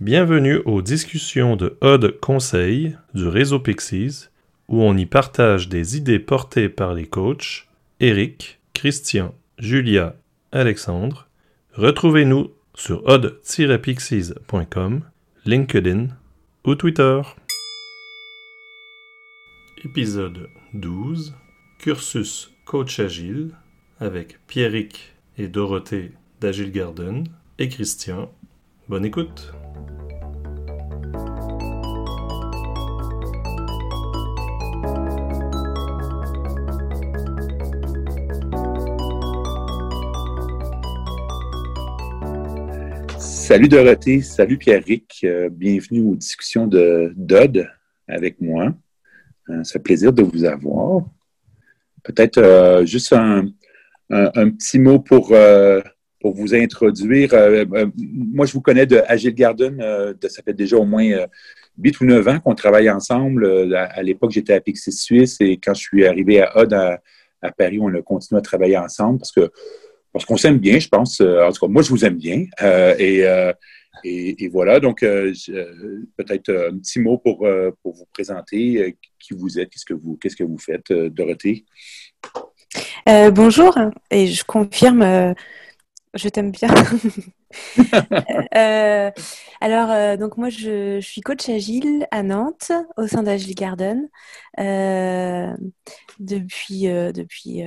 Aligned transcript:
Bienvenue 0.00 0.58
aux 0.66 0.82
discussions 0.82 1.56
de 1.56 1.78
Odd 1.80 2.20
Conseil 2.20 2.98
du 3.14 3.26
réseau 3.28 3.60
Pixies, 3.60 4.28
où 4.68 4.82
on 4.82 4.94
y 4.94 5.06
partage 5.06 5.70
des 5.70 5.96
idées 5.96 6.18
portées 6.18 6.68
par 6.68 6.92
les 6.92 7.06
coachs 7.06 7.66
Eric, 8.00 8.60
Christian, 8.74 9.34
Julia, 9.58 10.14
Alexandre. 10.52 11.28
Retrouvez-nous 11.72 12.50
sur 12.74 13.06
odd-pixies.com, 13.06 15.00
LinkedIn 15.46 16.08
ou 16.66 16.74
Twitter. 16.74 17.22
Épisode 19.82 20.50
12 20.74 21.34
Cursus 21.78 22.52
Coach 22.66 23.00
Agile 23.00 23.52
avec 23.98 24.40
Pierrick 24.46 25.14
et 25.38 25.48
Dorothée 25.48 26.12
d'Agile 26.42 26.70
Garden 26.70 27.24
et 27.58 27.70
Christian. 27.70 28.30
Bonne 28.88 29.04
écoute! 29.04 29.52
Salut 43.18 43.66
Dorothée, 43.66 44.22
salut 44.22 44.56
Pierrick, 44.56 45.18
euh, 45.24 45.48
bienvenue 45.48 46.02
aux 46.02 46.14
discussions 46.14 46.68
de 46.68 47.12
DOD 47.16 47.68
avec 48.06 48.40
moi. 48.40 48.72
Euh, 49.48 49.64
fait 49.64 49.80
plaisir 49.80 50.12
de 50.12 50.22
vous 50.22 50.44
avoir. 50.44 51.02
Peut-être 52.04 52.38
euh, 52.38 52.86
juste 52.86 53.12
un, 53.12 53.48
petit 54.10 54.78
mot 54.78 55.00
pour, 55.00 55.34
pour 56.26 56.34
vous 56.34 56.56
introduire. 56.56 57.30
moi, 57.96 58.46
je 58.46 58.52
vous 58.52 58.60
connais 58.60 58.84
de 58.84 59.00
Agile 59.06 59.34
Garden, 59.34 59.76
de, 59.76 60.28
ça 60.28 60.42
fait 60.42 60.54
déjà 60.54 60.76
au 60.76 60.84
moins 60.84 61.26
8 61.78 62.00
ou 62.00 62.04
9 62.04 62.28
ans 62.28 62.40
qu'on 62.40 62.56
travaille 62.56 62.90
ensemble. 62.90 63.72
à, 63.76 64.02
l'époque, 64.02 64.32
j'étais 64.32 64.54
à 64.54 64.60
Pixis 64.60 64.90
Suisse 64.90 65.36
et 65.38 65.56
quand 65.56 65.74
je 65.74 65.80
suis 65.82 66.04
arrivé 66.04 66.42
à 66.42 66.58
OD 66.58 66.72
à, 66.72 67.00
Paris, 67.56 67.78
on 67.80 67.94
a 67.94 68.02
continué 68.02 68.40
à 68.40 68.42
travailler 68.42 68.76
ensemble 68.76 69.20
parce 69.20 69.30
que 69.30 69.48
parce 70.12 70.24
qu'on 70.24 70.36
s'aime 70.36 70.58
bien, 70.58 70.78
je 70.78 70.88
pense. 70.88 71.20
Euh, 71.20 71.46
en 71.46 71.52
tout 71.52 71.66
cas, 71.66 71.70
moi, 71.70 71.82
je 71.82 71.90
vous 71.90 72.02
aime 72.04 72.16
bien. 72.16 72.46
Euh, 72.62 72.94
euh, 72.98 73.52
et, 74.02 74.44
et, 74.44 74.48
voilà, 74.48 74.80
donc 74.80 75.00
peut-être 75.00 76.50
un 76.50 76.78
petit 76.78 77.00
mot 77.00 77.18
pour, 77.18 77.46
pour 77.82 77.94
vous 77.94 78.06
présenter 78.12 78.96
qui 79.18 79.34
vous 79.34 79.58
êtes, 79.58 79.70
qu'est-ce 79.70 79.84
que 79.84 79.94
vous, 79.94 80.16
qu'est-ce 80.16 80.36
que 80.36 80.44
vous 80.44 80.58
faites, 80.58 80.92
Dorothée? 80.92 81.64
bonjour, 83.06 83.76
et 84.10 84.26
je 84.26 84.44
confirme, 84.44 85.34
je 86.16 86.28
t'aime 86.28 86.50
bien. 86.50 86.68
alors, 89.60 90.18
donc 90.18 90.36
moi, 90.36 90.48
je, 90.48 91.00
je, 91.00 91.06
suis 91.06 91.20
coach 91.20 91.48
agile 91.48 92.06
à 92.10 92.22
Nantes, 92.22 92.72
au 92.96 93.06
sein 93.06 93.22
d'Agile 93.22 93.54
Garden, 93.54 94.08
depuis, 96.18 96.84
depuis 96.84 97.62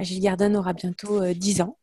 Agile 0.00 0.20
Garden 0.22 0.56
aura 0.56 0.72
bientôt 0.72 1.24
10 1.26 1.60
euh, 1.60 1.64
ans. 1.64 1.78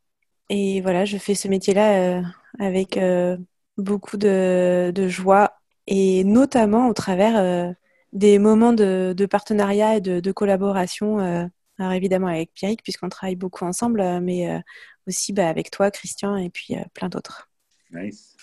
Et 0.49 0.81
voilà, 0.81 1.05
je 1.05 1.17
fais 1.17 1.35
ce 1.35 1.47
métier-là 1.47 2.19
euh, 2.19 2.21
avec 2.59 2.97
euh, 2.97 3.37
beaucoup 3.77 4.17
de, 4.17 4.91
joie 5.07 5.53
et 5.87 6.23
notamment 6.23 6.87
au 6.89 6.93
travers 6.93 7.75
des 8.13 8.39
moments 8.39 8.73
de, 8.73 9.27
partenariat 9.29 9.97
et 9.97 10.01
de, 10.01 10.31
collaboration. 10.31 11.49
Alors 11.79 11.93
évidemment 11.93 12.27
avec 12.27 12.53
Pierrick, 12.53 12.83
puisqu'on 12.83 13.09
travaille 13.09 13.35
beaucoup 13.35 13.65
ensemble, 13.65 14.01
mais 14.21 14.61
aussi 15.07 15.33
bah, 15.33 15.47
avec 15.47 15.71
toi, 15.71 15.91
Christian, 15.91 16.37
et 16.37 16.49
puis 16.49 16.75
plein 16.93 17.09
d'autres. 17.09 17.49
Nice. 17.91 18.35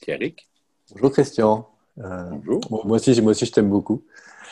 Pierrick? 0.00 0.48
Bonjour 0.92 1.12
Christian. 1.12 1.68
Bonjour. 1.96 2.60
moi, 2.86 2.96
aussi, 2.96 3.20
moi 3.20 3.32
aussi, 3.32 3.46
je 3.46 3.52
t'aime 3.52 3.68
beaucoup. 3.68 4.02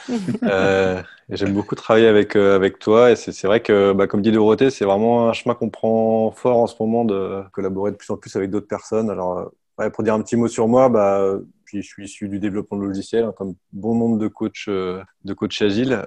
euh, 0.43 1.03
J'aime 1.31 1.53
beaucoup 1.53 1.75
travailler 1.75 2.07
avec, 2.07 2.37
euh, 2.37 2.57
avec 2.57 2.79
toi 2.79 3.11
et 3.11 3.17
c'est 3.17 3.47
vrai 3.47 3.61
que, 3.61 3.93
bah, 3.93 4.07
comme 4.07 4.23
dit 4.23 4.33
Dorothée, 4.33 4.71
c'est 4.71 4.85
vraiment 4.85 5.29
un 5.29 5.33
chemin 5.35 5.55
qu'on 5.55 5.69
prend 5.69 6.31
fort 6.31 6.57
en 6.57 6.67
ce 6.67 6.75
moment 6.81 7.05
de 7.05 7.43
collaborer 7.53 7.91
de 7.91 7.97
plus 7.97 8.11
en 8.11 8.17
plus 8.17 8.35
avec 8.37 8.51
d'autres 8.51 8.67
personnes. 8.67 9.11
Alors, 9.11 9.51
euh, 9.81 9.91
pour 9.91 10.05
dire 10.05 10.15
un 10.15 10.23
petit 10.23 10.37
mot 10.37 10.49
sur 10.49 10.69
moi, 10.69 10.89
bah, 10.89 11.23
je 11.73 11.81
suis 11.81 12.05
issu 12.05 12.29
du 12.29 12.39
développement 12.39 12.79
de 12.79 12.85
logiciel, 12.85 13.25
hein, 13.25 13.35
comme 13.37 13.55
bon 13.73 13.95
nombre 13.95 14.19
de 14.19 14.29
coachs 14.29 14.69
euh, 14.69 15.03
de 15.25 15.35
coach 15.35 15.61
agile. 15.63 16.03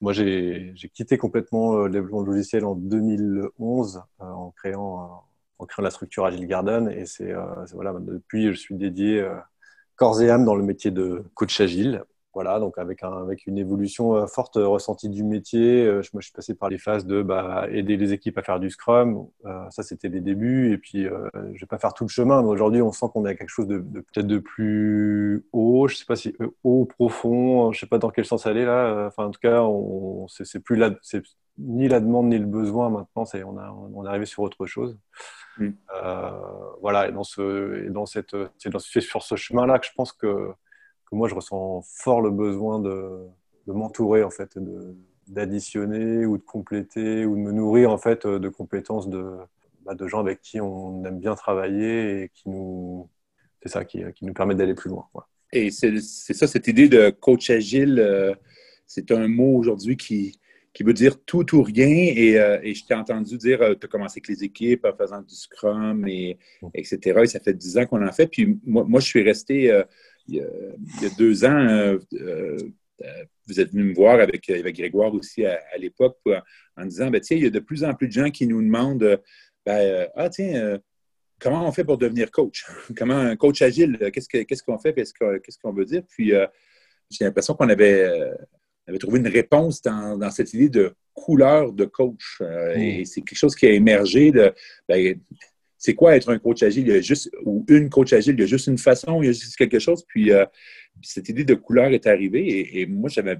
moi, 0.00 0.12
j'ai 0.12 0.74
quitté 0.94 1.18
complètement 1.18 1.84
le 1.84 1.90
développement 1.90 2.22
de 2.22 2.28
logiciel 2.28 2.64
en 2.64 2.74
2011 2.74 4.02
en 4.18 4.50
créant 4.50 5.24
en 5.58 5.66
créant 5.66 5.84
la 5.84 5.90
structure 5.90 6.26
Agile 6.26 6.46
Garden 6.46 6.88
et 6.88 7.06
c'est 7.06 7.32
voilà 7.72 7.94
depuis 8.00 8.48
je 8.48 8.58
suis 8.58 8.74
dédié 8.74 9.24
corps 9.94 10.20
et 10.20 10.30
âme 10.30 10.44
dans 10.44 10.56
le 10.56 10.64
métier 10.64 10.90
de 10.90 11.24
coach 11.34 11.60
agile 11.60 12.02
voilà, 12.34 12.58
donc 12.60 12.78
avec, 12.78 13.02
un, 13.02 13.12
avec 13.12 13.46
une 13.46 13.58
évolution 13.58 14.16
euh, 14.16 14.26
forte 14.26 14.56
ressentie 14.56 15.08
du 15.08 15.22
métier, 15.22 15.84
euh, 15.84 16.02
moi 16.12 16.20
je 16.20 16.26
suis 16.26 16.32
passé 16.32 16.54
par 16.54 16.70
les 16.70 16.78
phases 16.78 17.04
de 17.06 17.22
bah, 17.22 17.66
aider 17.70 17.96
les 17.96 18.12
équipes 18.12 18.38
à 18.38 18.42
faire 18.42 18.58
du 18.58 18.70
Scrum, 18.70 19.26
euh, 19.44 19.68
ça 19.70 19.82
c'était 19.82 20.08
les 20.08 20.20
débuts, 20.20 20.72
et 20.72 20.78
puis 20.78 21.04
je 21.04 21.08
ne 21.08 21.58
vais 21.58 21.66
pas 21.66 21.78
faire 21.78 21.92
tout 21.92 22.04
le 22.04 22.08
chemin, 22.08 22.42
mais 22.42 22.48
aujourd'hui 22.48 22.80
on 22.80 22.92
sent 22.92 23.06
qu'on 23.12 23.24
a 23.24 23.34
quelque 23.34 23.50
chose 23.50 23.66
de, 23.66 23.78
peut-être 23.78 24.26
de 24.26 24.38
plus 24.38 25.44
haut, 25.52 25.88
je 25.88 25.94
ne 25.94 25.98
sais 25.98 26.06
pas 26.06 26.16
si 26.16 26.34
haut, 26.64 26.86
profond, 26.86 27.72
je 27.72 27.76
ne 27.76 27.80
sais 27.80 27.86
pas 27.86 27.98
dans 27.98 28.10
quel 28.10 28.24
sens 28.24 28.46
aller 28.46 28.64
là, 28.64 29.06
enfin 29.06 29.26
en 29.26 29.30
tout 29.30 29.40
cas 29.40 29.62
c'est 30.44 30.60
plus 30.60 30.82
c'est 31.02 31.22
ni 31.58 31.86
la 31.86 32.00
demande 32.00 32.28
ni 32.28 32.38
le 32.38 32.46
besoin 32.46 32.88
maintenant, 32.88 33.26
c'est 33.26 33.44
on, 33.44 33.58
a, 33.58 33.70
on 33.70 34.06
est 34.06 34.08
arrivé 34.08 34.24
sur 34.24 34.42
autre 34.42 34.64
chose. 34.66 34.98
Mmh. 35.58 35.68
voilà, 36.80 37.08
et 37.08 37.12
dans 37.12 37.24
ce, 37.24 37.84
et 37.84 37.90
dans 37.90 38.06
cette, 38.06 38.34
c'est 38.56 39.00
sur 39.02 39.22
ce 39.22 39.36
chemin-là 39.36 39.78
que 39.78 39.86
je 39.86 39.92
pense 39.94 40.12
que 40.12 40.54
moi, 41.16 41.28
je 41.28 41.34
ressens 41.34 41.82
fort 41.82 42.20
le 42.20 42.30
besoin 42.30 42.80
de, 42.80 43.26
m'entourer, 43.66 44.22
en 44.22 44.30
fait, 44.30 44.58
d'additionner 45.28 46.26
ou 46.26 46.38
de 46.38 46.42
compléter 46.42 47.24
ou 47.24 47.36
de 47.36 47.40
me 47.40 47.52
nourrir, 47.52 47.90
en 47.90 47.98
fait, 47.98 48.26
de 48.26 48.48
compétences 48.48 49.08
de, 49.08 49.36
bah, 49.84 49.94
de 49.94 50.06
gens 50.06 50.20
avec 50.20 50.40
qui 50.40 50.60
on 50.60 51.04
aime 51.04 51.18
bien 51.18 51.34
travailler 51.34 52.22
et 52.22 52.28
qui 52.28 52.48
nous, 52.48 53.08
c'est 53.62 53.68
ça, 53.68 53.84
qui, 53.84 54.02
qui 54.14 54.24
nous 54.24 54.32
permet 54.32 54.54
d'aller 54.54 54.74
plus 54.74 54.90
loin. 54.90 55.06
Et 55.52 55.70
c'est 55.70 56.00
ça, 56.00 56.46
cette 56.46 56.66
idée 56.68 56.88
de 56.88 57.10
coach 57.10 57.50
agile, 57.50 57.98
euh, 57.98 58.34
c'est 58.86 59.10
un 59.10 59.28
mot 59.28 59.56
aujourd'hui 59.56 59.96
qui, 59.96 60.38
qui 60.72 60.82
veut 60.82 60.94
dire 60.94 61.22
tout 61.24 61.54
ou 61.54 61.62
rien. 61.62 61.86
Et, 61.86 62.38
euh, 62.38 62.58
et 62.62 62.74
je 62.74 62.86
t'ai 62.86 62.94
entendu 62.94 63.36
dire, 63.36 63.60
euh, 63.60 63.74
tu 63.74 63.86
as 63.86 63.88
commencé 63.88 64.18
avec 64.18 64.28
les 64.28 64.44
équipes 64.44 64.86
en 64.86 64.96
faisant 64.96 65.20
du 65.20 65.34
Scrum, 65.34 66.06
et, 66.08 66.38
etc. 66.74 67.20
Et 67.22 67.26
ça 67.26 67.40
fait 67.40 67.54
dix 67.54 67.76
ans 67.76 67.86
qu'on 67.86 68.06
en 68.06 68.12
fait. 68.12 68.28
Puis 68.28 68.58
moi, 68.64 68.84
moi 68.88 69.00
je 69.00 69.06
suis 69.06 69.22
resté 69.22 69.70
il 70.28 70.36
y, 70.36 70.40
a, 70.40 71.10
deux 71.18 71.44
ans, 71.44 71.66
euh, 71.68 71.98
euh, 72.20 72.58
vous 73.46 73.60
êtes 73.60 73.72
venu 73.72 73.84
me 73.84 73.94
voir 73.94 74.20
avec, 74.20 74.48
avec 74.48 74.76
Grégoire 74.76 75.12
aussi 75.14 75.44
à, 75.44 75.60
l'époque 75.78 76.18
en, 76.76 76.86
disant, 76.86 77.10
ben, 77.10 77.20
tiens, 77.20 77.36
il 77.36 77.42
y 77.44 77.46
a 77.46 77.50
de 77.50 77.58
plus 77.58 77.84
en 77.84 77.94
plus 77.94 78.08
de 78.08 78.12
gens 78.12 78.30
qui 78.30 78.46
nous 78.46 78.62
demandent, 78.62 79.20
ben, 79.66 80.08
ah 80.14 80.28
tiens, 80.30 80.78
comment 81.40 81.66
on 81.66 81.72
fait 81.72 81.84
pour 81.84 81.98
devenir 81.98 82.30
coach? 82.30 82.64
Comment 82.96 83.18
un 83.18 83.36
coach 83.36 83.62
agile, 83.62 83.98
qu'est-ce 84.12 84.62
qu'on 84.62 84.78
fait? 84.78 84.94
Qu'est-ce 84.94 85.58
qu'on 85.58 85.72
veut 85.72 85.84
dire? 85.84 86.02
Puis 86.08 86.32
j'ai 87.10 87.24
l'impression 87.24 87.54
qu'on 87.54 87.68
avait, 87.68 88.04
avait, 88.86 88.98
trouvé 88.98 89.18
une 89.18 89.28
réponse 89.28 89.82
dans, 89.82 90.30
cette 90.30 90.52
idée 90.54 90.68
de 90.68 90.94
couleur 91.14 91.72
de 91.72 91.84
coach. 91.84 92.40
Et 92.76 93.02
mm. 93.02 93.04
c'est 93.04 93.22
quelque 93.22 93.38
chose 93.38 93.56
qui 93.56 93.66
a 93.66 93.70
émergé 93.70 94.30
de, 94.30 94.54
ben, 94.88 95.20
c'est 95.82 95.96
quoi 95.96 96.14
être 96.14 96.28
un 96.28 96.38
coach 96.38 96.62
agile? 96.62 96.86
Il 96.86 96.94
y 96.94 96.96
a 96.96 97.00
juste, 97.00 97.28
ou 97.44 97.64
une 97.68 97.90
coach 97.90 98.12
agile, 98.12 98.34
il 98.34 98.40
y 98.40 98.44
a 98.44 98.46
juste 98.46 98.68
une 98.68 98.78
façon, 98.78 99.20
il 99.20 99.26
y 99.26 99.28
a 99.30 99.32
juste 99.32 99.56
quelque 99.56 99.80
chose. 99.80 100.04
Puis, 100.06 100.30
euh, 100.30 100.46
cette 101.02 101.28
idée 101.28 101.42
de 101.42 101.54
couleur 101.54 101.86
est 101.86 102.06
arrivée 102.06 102.80
et, 102.80 102.86
moi, 102.86 103.10
j'avais 103.10 103.38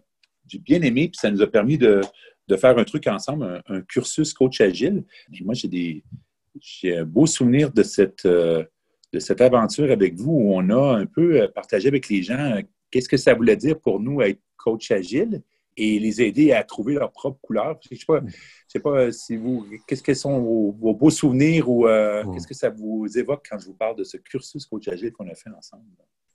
j'ai 0.49 0.59
bien 0.59 0.83
aimé, 0.83 1.09
puis 1.09 1.19
ça 1.21 1.31
nous 1.31 1.41
a 1.41 1.47
permis 1.47 1.79
de, 1.79 2.01
faire 2.59 2.77
un 2.77 2.85
truc 2.85 3.07
ensemble, 3.07 3.63
un, 3.69 3.81
cursus 3.83 4.35
coach 4.35 4.61
agile. 4.61 5.05
moi, 5.43 5.55
j'ai 5.55 5.69
des 5.69 6.03
j'ai 6.61 6.97
un 6.99 7.05
beau 7.05 7.27
souvenir 7.27 7.73
de 7.73 7.85
cette, 7.85 8.27
euh, 8.27 8.65
de 9.13 9.21
cette 9.21 9.41
aventure 9.41 9.91
avec 9.93 10.17
vous 10.17 10.33
où 10.33 10.55
on 10.55 10.69
a 10.69 10.99
un 10.99 11.07
peu 11.07 11.43
euh, 11.43 11.49
partagé 11.49 11.87
avec 11.89 12.09
les 12.09 12.23
gens 12.23 12.61
qu'est-ce 12.91 13.09
que 13.09 13.17
ça 13.17 13.35
voulait 13.35 13.57
dire 13.57 13.79
pour 13.81 14.01
nous 14.01 14.21
être 14.21 14.41
coach 14.57 14.91
agile? 14.91 15.43
Et 15.77 15.99
les 15.99 16.23
aider 16.23 16.53
à 16.53 16.65
trouver 16.65 16.95
leur 16.95 17.13
propre 17.13 17.39
couleur. 17.41 17.79
Je 17.83 17.95
ne 17.95 17.99
sais 17.99 18.07
pas, 18.07 18.21
sais 18.69 18.81
pas 18.81 18.91
euh, 18.91 19.11
si 19.11 19.37
vous, 19.37 19.65
qu'est-ce 19.87 20.03
que 20.03 20.15
sont 20.15 20.41
vos, 20.41 20.95
beaux 20.95 21.11
souvenirs 21.11 21.69
ou 21.69 21.87
euh, 21.87 22.25
qu'est-ce 22.33 22.47
que 22.47 22.55
ça 22.55 22.71
vous 22.71 23.07
évoque 23.17 23.47
quand 23.51 23.59
je 23.59 23.67
vous 23.67 23.75
parle 23.75 23.97
de 23.97 24.05
ce 24.05 24.17
cursus 24.17 24.67
coach 24.67 24.89
agile 24.89 25.13
qu'on 25.13 25.29
a 25.29 25.35
fait 25.35 25.51
ensemble? 25.57 25.85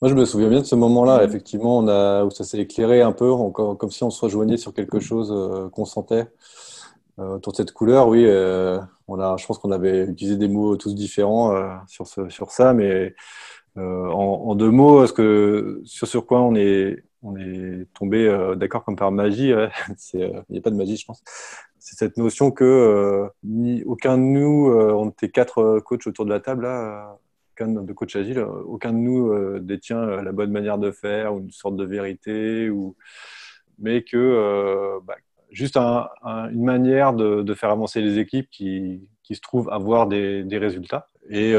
Moi, 0.02 0.10
je 0.10 0.16
me 0.16 0.26
souviens 0.26 0.50
bien 0.50 0.60
de 0.60 0.66
ce 0.66 0.76
moment-là, 0.76 1.24
effectivement, 1.24 1.80
on 1.80 1.88
a, 1.88 2.24
où 2.24 2.30
ça 2.30 2.44
s'est 2.44 2.60
éclairé 2.60 3.02
un 3.02 3.12
peu, 3.12 3.32
comme 3.52 3.90
si 3.90 4.04
on 4.04 4.12
se 4.12 4.24
rejoignait 4.24 4.58
sur 4.58 4.74
quelque 4.74 5.00
chose 5.00 5.32
euh, 5.32 5.70
qu'on 5.70 5.86
sentait 5.86 6.28
autour 7.18 7.52
de 7.52 7.58
cette 7.58 7.72
couleur. 7.72 8.08
Oui, 8.08 8.28
on 9.08 9.20
a, 9.20 9.38
je 9.38 9.48
pense 9.48 9.58
qu'on 9.58 9.72
avait 9.72 10.04
utilisé 10.04 10.38
des 10.38 10.48
mots 10.48 10.78
tous 10.78 10.94
différents 10.94 11.52
sur, 11.88 12.06
ce, 12.06 12.30
sur 12.30 12.52
ça, 12.52 12.74
mais 12.74 13.16
en, 13.76 13.80
en, 13.82 14.54
deux 14.54 14.70
mots, 14.70 15.08
ce 15.08 15.14
que, 15.14 15.82
sur, 15.84 16.08
sur 16.08 16.28
quoi 16.28 16.42
on 16.42 16.54
est, 16.54 17.04
on 17.24 17.36
est 17.36 17.88
tombé 17.94 18.28
euh, 18.28 18.56
d'accord 18.56 18.84
comme 18.84 18.96
par 18.96 19.12
magie. 19.12 19.52
Euh, 20.16 20.42
il 20.50 20.54
n'y 20.54 20.58
a 20.58 20.62
pas 20.62 20.70
de 20.70 20.76
magie, 20.76 20.98
je 20.98 21.06
pense. 21.06 21.22
C'est 21.80 21.98
cette 21.98 22.18
notion 22.18 22.52
que 22.52 22.64
euh, 22.64 23.28
ni, 23.44 23.84
aucun 23.84 24.18
de 24.18 24.24
nous, 24.24 24.72
on 24.72 25.10
était 25.10 25.30
quatre 25.30 25.80
coachs 25.80 26.08
autour 26.08 26.26
de 26.26 26.30
la 26.30 26.40
table 26.40 26.64
là, 26.64 27.18
aucun 27.54 27.68
de 27.68 27.94
coach 27.94 28.16
agile, 28.16 28.40
aucun 28.40 28.94
de 28.94 28.98
nous 28.98 29.60
détient 29.60 30.22
la 30.22 30.32
bonne 30.32 30.52
manière 30.52 30.78
de 30.78 30.92
faire 30.92 31.36
ou 31.36 31.40
une 31.40 31.52
sorte 31.52 31.76
de 31.76 31.84
vérité, 31.84 32.70
ou... 32.70 32.96
mais 33.80 34.04
que 34.04 35.00
bah, 35.06 35.16
juste 35.52 35.78
une 35.78 36.64
manière 36.64 37.14
de, 37.14 37.54
faire 37.54 37.72
avancer 37.72 38.02
les 38.02 38.18
équipes 38.18 38.50
qui, 38.50 39.08
se 39.30 39.42
trouve 39.42 39.70
avoir 39.70 40.08
des, 40.08 40.44
des 40.44 40.58
résultats. 40.58 41.08
Et 41.30 41.54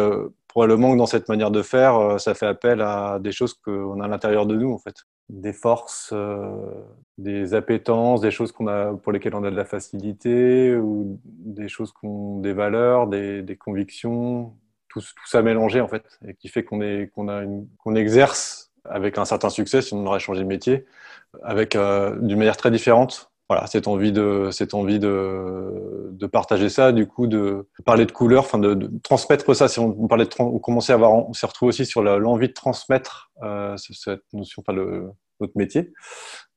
probablement 0.49 0.93
que 0.93 0.99
dans 0.99 1.07
cette 1.07 1.29
manière 1.29 1.51
de 1.51 1.63
faire, 1.63 2.21
ça 2.21 2.35
fait 2.35 2.47
appel 2.47 2.81
à 2.81 3.19
des 3.21 3.33
choses 3.33 3.55
qu'on 3.55 4.01
a 4.01 4.05
à 4.05 4.09
l'intérieur 4.09 4.47
de 4.47 4.57
nous, 4.57 4.73
en 4.73 4.79
fait 4.79 5.05
des 5.29 5.53
forces, 5.53 6.11
euh, 6.13 6.83
des 7.19 7.55
appétences, 7.55 8.21
des 8.21 8.31
choses 8.31 8.53
qu'on 8.53 8.67
a, 8.67 8.95
pour 8.95 9.13
lesquelles 9.13 9.35
on 9.35 9.45
a 9.45 9.51
de 9.51 9.57
la 9.57 9.65
facilité, 9.65 10.75
ou 10.77 11.21
des 11.25 11.69
choses 11.69 11.93
qu'on, 11.93 12.41
des 12.41 12.53
valeurs, 12.53 13.07
des, 13.09 13.43
des 13.43 13.57
convictions, 13.57 14.57
tout, 14.89 15.01
tout, 15.01 15.27
ça 15.27 15.43
mélangé 15.43 15.81
en 15.81 15.89
fait, 15.89 16.19
et 16.27 16.35
qui 16.35 16.49
fait 16.49 16.65
qu'on 16.65 16.81
est, 16.81 17.11
qu'on 17.15 17.29
a 17.29 17.43
une, 17.43 17.69
qu'on 17.79 17.95
exerce 17.95 18.73
avec 18.85 19.19
un 19.19 19.27
certain 19.27 19.51
succès, 19.51 19.83
si 19.83 19.93
on 19.93 20.07
aurait 20.07 20.21
changé 20.21 20.43
de 20.43 20.49
métier, 20.49 20.87
avec 21.43 21.77
euh, 21.77 22.17
d'une 22.21 22.39
manière 22.39 22.57
très 22.57 22.71
différente. 22.71 23.31
Voilà, 23.49 23.67
cette 23.67 23.89
envie 23.89 24.13
de, 24.13 24.51
cette 24.53 24.75
envie 24.75 24.99
de, 24.99 26.11
de 26.13 26.27
partager 26.27 26.69
ça, 26.69 26.93
du 26.93 27.07
coup, 27.07 27.27
de 27.27 27.67
parler 27.87 28.05
de 28.05 28.13
couleurs, 28.13 28.45
enfin, 28.45 28.59
de, 28.59 28.91
transmettre 29.03 29.57
ça. 29.57 29.69
Si 29.69 29.79
on, 29.79 30.07
parlait 30.07 30.27
de, 30.27 30.31
on 30.39 30.59
commençait 30.59 30.93
à 30.93 30.97
avoir, 30.97 31.13
on 31.13 31.33
s'est 31.33 31.47
retrouvé 31.47 31.71
aussi 31.71 31.87
sur 31.87 32.03
l'envie 32.03 32.49
de 32.49 32.53
transmettre 32.53 33.31
euh, 33.43 33.75
cette 33.79 34.21
notion, 34.35 34.63
enfin, 34.63 34.75
le, 34.75 35.11
notre 35.41 35.57
métier. 35.57 35.93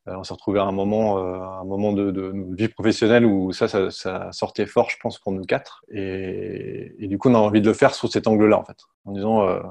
Euh, 0.07 0.15
on 0.17 0.23
s'est 0.23 0.33
retrouvé 0.33 0.59
à 0.59 0.63
un 0.63 0.71
moment, 0.71 1.19
euh, 1.19 1.39
un 1.39 1.63
moment 1.63 1.93
de, 1.93 2.09
de, 2.09 2.33
vie 2.57 2.67
professionnelle 2.67 3.25
où 3.25 3.51
ça, 3.53 3.67
ça, 3.67 3.91
ça, 3.91 4.31
sortait 4.31 4.65
fort, 4.65 4.89
je 4.89 4.97
pense, 5.01 5.19
pour 5.19 5.31
nous 5.31 5.43
quatre. 5.43 5.85
Et, 5.91 6.95
et, 6.99 7.07
du 7.07 7.17
coup, 7.17 7.29
on 7.29 7.35
a 7.35 7.37
envie 7.37 7.61
de 7.61 7.67
le 7.67 7.73
faire 7.73 7.93
sous 7.93 8.07
cet 8.07 8.27
angle-là, 8.27 8.57
en 8.57 8.65
fait, 8.65 8.77
en 9.05 9.11
disant 9.11 9.47
euh, 9.47 9.61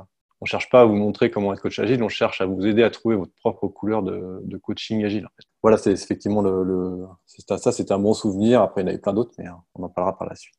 on 0.41 0.47
cherche 0.47 0.71
pas 0.71 0.83
à 0.83 0.85
vous 0.85 0.95
montrer 0.95 1.31
comment 1.31 1.53
être 1.53 1.61
coach 1.61 1.79
agile, 1.79 2.03
on 2.03 2.09
cherche 2.09 2.41
à 2.41 2.47
vous 2.47 2.67
aider 2.67 2.83
à 2.83 2.91
trouver 2.91 3.17
votre 3.17 3.35
propre 3.35 3.69
couleur 3.69 4.03
de, 4.03 4.41
de 4.43 4.57
coaching 4.57 5.05
agile. 5.05 5.27
En 5.27 5.31
fait. 5.37 5.47
Voilà, 5.63 5.77
c'est 5.77 5.93
effectivement 5.93 6.43
le, 6.43 6.65
le 6.65 7.07
ça, 7.27 7.73
c'était 7.73 7.93
un 7.93 7.99
bon 7.99 8.15
souvenir. 8.15 8.63
Après, 8.63 8.81
il 8.81 8.85
y 8.85 8.87
en 8.87 8.89
avait 8.89 8.99
plein 8.99 9.13
d'autres, 9.13 9.35
mais 9.39 9.47
hein, 9.47 9.63
on 9.75 9.83
en 9.83 9.89
parlera 9.89 10.17
par 10.17 10.29
la 10.29 10.35
suite. 10.35 10.57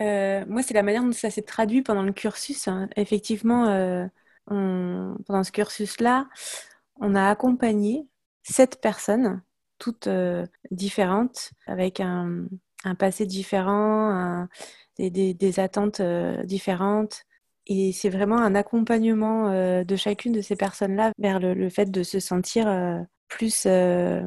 Euh, 0.00 0.44
moi, 0.48 0.62
c'est 0.62 0.74
la 0.74 0.82
manière 0.82 1.04
dont 1.04 1.12
ça 1.12 1.30
s'est 1.30 1.42
traduit 1.42 1.82
pendant 1.82 2.02
le 2.02 2.12
cursus. 2.12 2.66
Hein. 2.66 2.88
Effectivement, 2.96 3.66
euh, 3.66 4.06
on, 4.48 5.16
pendant 5.26 5.44
ce 5.44 5.52
cursus-là, 5.52 6.28
on 7.00 7.14
a 7.14 7.28
accompagné 7.28 8.08
sept 8.42 8.80
personnes, 8.80 9.42
toutes 9.78 10.08
euh, 10.08 10.46
différentes, 10.70 11.52
avec 11.66 12.00
un, 12.00 12.46
un, 12.84 12.94
passé 12.94 13.26
différent, 13.26 14.10
un, 14.10 14.48
des, 14.98 15.10
des, 15.10 15.34
des, 15.34 15.60
attentes 15.60 16.00
euh, 16.00 16.42
différentes, 16.44 17.24
et 17.66 17.92
c'est 17.92 18.10
vraiment 18.10 18.38
un 18.38 18.54
accompagnement 18.54 19.48
euh, 19.50 19.84
de 19.84 19.96
chacune 19.96 20.32
de 20.32 20.42
ces 20.42 20.56
personnes-là 20.56 21.12
vers 21.18 21.40
le, 21.40 21.68
fait 21.70 21.90
de 21.90 22.02
se 22.02 22.20
sentir 22.20 22.68
euh, 22.68 22.98
plus 23.28 23.64
euh, 23.66 24.22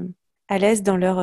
à 0.48 0.58
l'aise 0.58 0.82
dans 0.82 0.98
leur, 0.98 1.18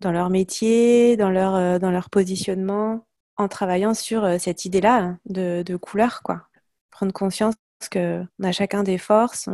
dans 0.00 0.12
leur 0.12 0.30
métier, 0.30 1.16
dans 1.16 1.30
leur, 1.30 1.80
dans 1.80 1.90
leur 1.90 2.10
positionnement, 2.10 3.06
en 3.36 3.48
travaillant 3.48 3.92
sur 3.92 4.40
cette 4.40 4.64
idée-là 4.64 5.16
de, 5.26 5.64
de, 5.66 5.76
couleur. 5.76 6.22
Quoi. 6.22 6.46
Prendre 6.90 7.12
conscience 7.12 7.56
qu'on 7.90 8.26
a 8.42 8.52
chacun 8.52 8.84
des 8.84 8.98
forces 8.98 9.48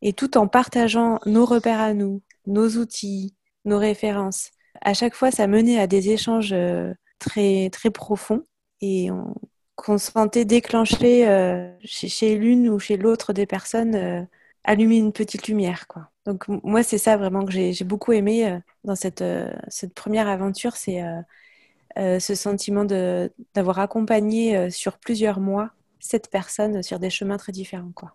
et 0.00 0.14
tout 0.14 0.38
en 0.38 0.48
partageant 0.48 1.18
nos 1.26 1.44
repères 1.44 1.80
à 1.80 1.92
nous, 1.92 2.22
nos 2.46 2.70
outils, 2.78 3.36
nos 3.66 3.78
références. 3.78 4.50
À 4.80 4.94
chaque 4.94 5.14
fois, 5.14 5.30
ça 5.30 5.46
menait 5.46 5.78
à 5.78 5.86
des 5.86 6.08
échanges 6.08 6.54
très, 7.18 7.68
très 7.68 7.90
profonds 7.90 8.44
et 8.80 9.10
on, 9.10 9.34
qu'on 9.76 9.98
sentait 9.98 10.44
déclencher 10.44 11.28
euh, 11.28 11.70
chez, 11.84 12.36
l'une 12.36 12.68
ou 12.68 12.78
chez 12.78 12.96
l'autre 12.96 13.32
des 13.32 13.46
personnes, 13.46 13.94
euh, 13.94 14.22
allumer 14.64 14.98
une 14.98 15.12
petite 15.12 15.48
lumière. 15.48 15.86
Quoi. 15.88 16.10
Donc 16.26 16.46
moi, 16.48 16.82
c'est 16.82 16.98
ça 16.98 17.16
vraiment 17.16 17.44
que 17.44 17.52
j'ai 17.52 17.84
beaucoup 17.84 18.12
aimé 18.12 18.48
euh, 18.48 18.58
dans 18.84 18.94
cette, 18.94 19.24
première 19.94 20.28
aventure, 20.28 20.76
c'est 20.76 21.02
ce 21.96 22.34
sentiment 22.34 22.84
d'avoir 23.54 23.78
accompagné 23.78 24.70
sur 24.70 24.98
plusieurs 24.98 25.40
mois 25.40 25.70
cette 26.00 26.30
personne 26.30 26.82
sur 26.82 26.98
des 26.98 27.10
chemins 27.10 27.36
très 27.36 27.52
différents. 27.52 27.92
Quoi. 27.94 28.14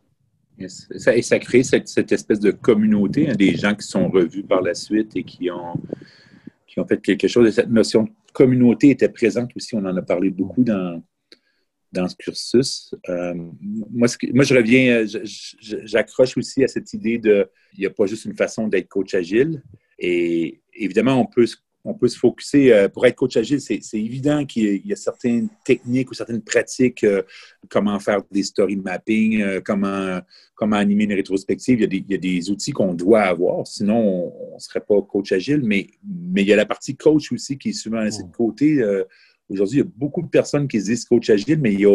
Ça, 0.68 1.16
et 1.16 1.22
ça 1.22 1.38
crée 1.38 1.64
cette, 1.64 1.88
cette 1.88 2.12
espèce 2.12 2.40
de 2.40 2.52
communauté, 2.52 3.30
hein, 3.30 3.36
des 3.36 3.56
gens 3.56 3.76
qui 3.76 3.86
sont 3.86 4.10
revus 4.10 4.44
par 4.44 4.62
la 4.62 4.74
suite 4.74 5.16
et 5.16 5.24
qui 5.24 5.52
ont, 5.52 5.76
qui 6.66 6.80
ont 6.80 6.86
fait 6.86 7.00
quelque 7.00 7.28
chose. 7.28 7.48
Et 7.48 7.52
cette 7.52 7.70
notion 7.70 8.04
de 8.04 8.10
communauté 8.34 8.90
était 8.90 9.10
présente 9.10 9.52
aussi, 9.56 9.76
on 9.76 9.86
en 9.86 9.96
a 9.96 10.02
parlé 10.02 10.32
beaucoup 10.32 10.64
dans, 10.64 11.02
dans 11.92 12.08
ce 12.08 12.16
cursus. 12.16 12.94
Euh, 13.10 13.34
moi, 13.92 14.08
ce 14.08 14.18
que, 14.18 14.28
moi, 14.34 14.44
je 14.44 14.56
reviens, 14.56 15.06
j'accroche 15.62 16.38
aussi 16.38 16.64
à 16.64 16.68
cette 16.68 16.94
idée 16.94 17.18
de, 17.18 17.50
il 17.74 17.82
n'y 17.82 17.86
a 17.86 17.90
pas 17.90 18.06
juste 18.06 18.26
une 18.26 18.36
façon 18.36 18.68
d'être 18.68 18.88
coach 18.88 19.14
agile. 19.14 19.64
Et 20.00 20.62
évidemment, 20.74 21.20
on 21.20 21.26
peut, 21.26 21.46
on 21.88 21.94
peut 21.94 22.10
se 22.10 22.20
focuser, 22.20 22.74
euh, 22.74 22.90
pour 22.90 23.06
être 23.06 23.16
coach 23.16 23.38
agile, 23.38 23.62
c'est 23.62 23.80
évident 23.94 24.46
qu'il 24.46 24.86
y, 24.86 24.92
a 24.92 24.96
certaines 24.96 25.48
techniques 25.64 26.12
ou 26.12 26.14
certaines 26.14 26.42
pratiques, 26.42 27.04
euh, 27.04 27.22
comment 27.70 27.98
faire 28.00 28.22
des 28.30 28.44
story 28.44 28.76
mapping, 28.76 29.42
euh, 29.42 29.62
comment, 29.64 30.20
comment 30.54 30.76
animer 30.76 31.06
une 31.06 31.14
rétrospective. 31.14 31.80
Il 31.80 31.82
y 31.82 31.86
a 31.86 31.88
des, 31.88 31.98
il 31.98 32.12
y 32.12 32.16
a 32.16 32.18
des 32.18 32.52
outils 32.52 32.72
qu'on 32.72 32.94
doit 32.94 33.22
avoir, 33.22 33.66
sinon 33.66 34.34
on 34.52 34.56
ne 34.56 34.60
serait 34.60 34.82
pas 34.82 35.02
coach 35.02 35.32
agile. 35.32 35.62
Mais, 35.64 35.88
mais 36.06 36.42
il 36.42 36.48
y 36.48 36.54
a 36.54 36.58
la 36.58 36.66
partie 36.66 36.98
coach 36.98 37.32
aussi 37.32 37.58
qui 37.58 37.70
est 37.70 37.74
souvent 37.74 38.02
laissée 38.02 38.24
de 38.24 38.36
côté 38.36 38.82
euh, 38.82 39.06
Aujourd'hui, 39.50 39.78
il 39.78 39.84
y 39.84 39.88
a 39.88 39.90
beaucoup 39.96 40.22
de 40.22 40.28
personnes 40.28 40.68
qui 40.68 40.78
disent 40.78 41.06
coach 41.06 41.30
agile, 41.30 41.60
mais 41.60 41.72
il 41.74 41.80
n'y 41.80 41.86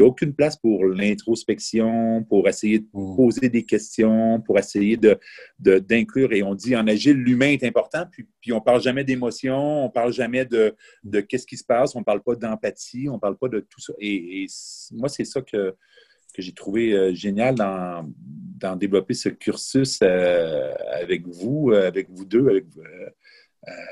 a, 0.00 0.04
aucune 0.04 0.32
place 0.32 0.56
pour 0.56 0.84
l'introspection, 0.86 2.24
pour 2.24 2.48
essayer 2.48 2.80
de 2.80 2.86
mm. 2.92 3.16
poser 3.16 3.48
des 3.48 3.64
questions, 3.64 4.40
pour 4.40 4.58
essayer 4.58 4.96
de, 4.96 5.18
de, 5.58 5.78
d'inclure. 5.78 6.32
Et 6.32 6.42
on 6.42 6.54
dit 6.54 6.76
en 6.76 6.86
agile, 6.86 7.16
l'humain 7.16 7.50
est 7.50 7.64
important, 7.64 8.04
puis, 8.10 8.26
puis 8.40 8.52
on 8.52 8.58
ne 8.58 8.64
parle 8.64 8.80
jamais 8.80 9.04
d'émotion, 9.04 9.56
on 9.56 9.86
ne 9.86 9.92
parle 9.92 10.12
jamais 10.12 10.44
de, 10.44 10.74
de 11.02 11.20
qu'est-ce 11.20 11.46
qui 11.46 11.56
se 11.56 11.64
passe, 11.64 11.96
on 11.96 12.00
ne 12.00 12.04
parle 12.04 12.22
pas 12.22 12.36
d'empathie, 12.36 13.08
on 13.08 13.14
ne 13.14 13.20
parle 13.20 13.36
pas 13.36 13.48
de 13.48 13.60
tout 13.60 13.80
ça. 13.80 13.92
Et, 13.98 14.42
et 14.42 14.46
moi, 14.92 15.08
c'est 15.08 15.24
ça 15.24 15.40
que, 15.40 15.74
que 16.34 16.42
j'ai 16.42 16.52
trouvé 16.52 16.92
euh, 16.92 17.14
génial 17.14 17.54
dans, 17.54 18.12
dans 18.58 18.76
développer 18.76 19.14
ce 19.14 19.28
cursus 19.28 20.00
euh, 20.02 20.74
avec 21.00 21.26
vous, 21.26 21.70
euh, 21.70 21.86
avec 21.86 22.10
vous 22.10 22.24
deux, 22.24 22.48
avec 22.48 22.66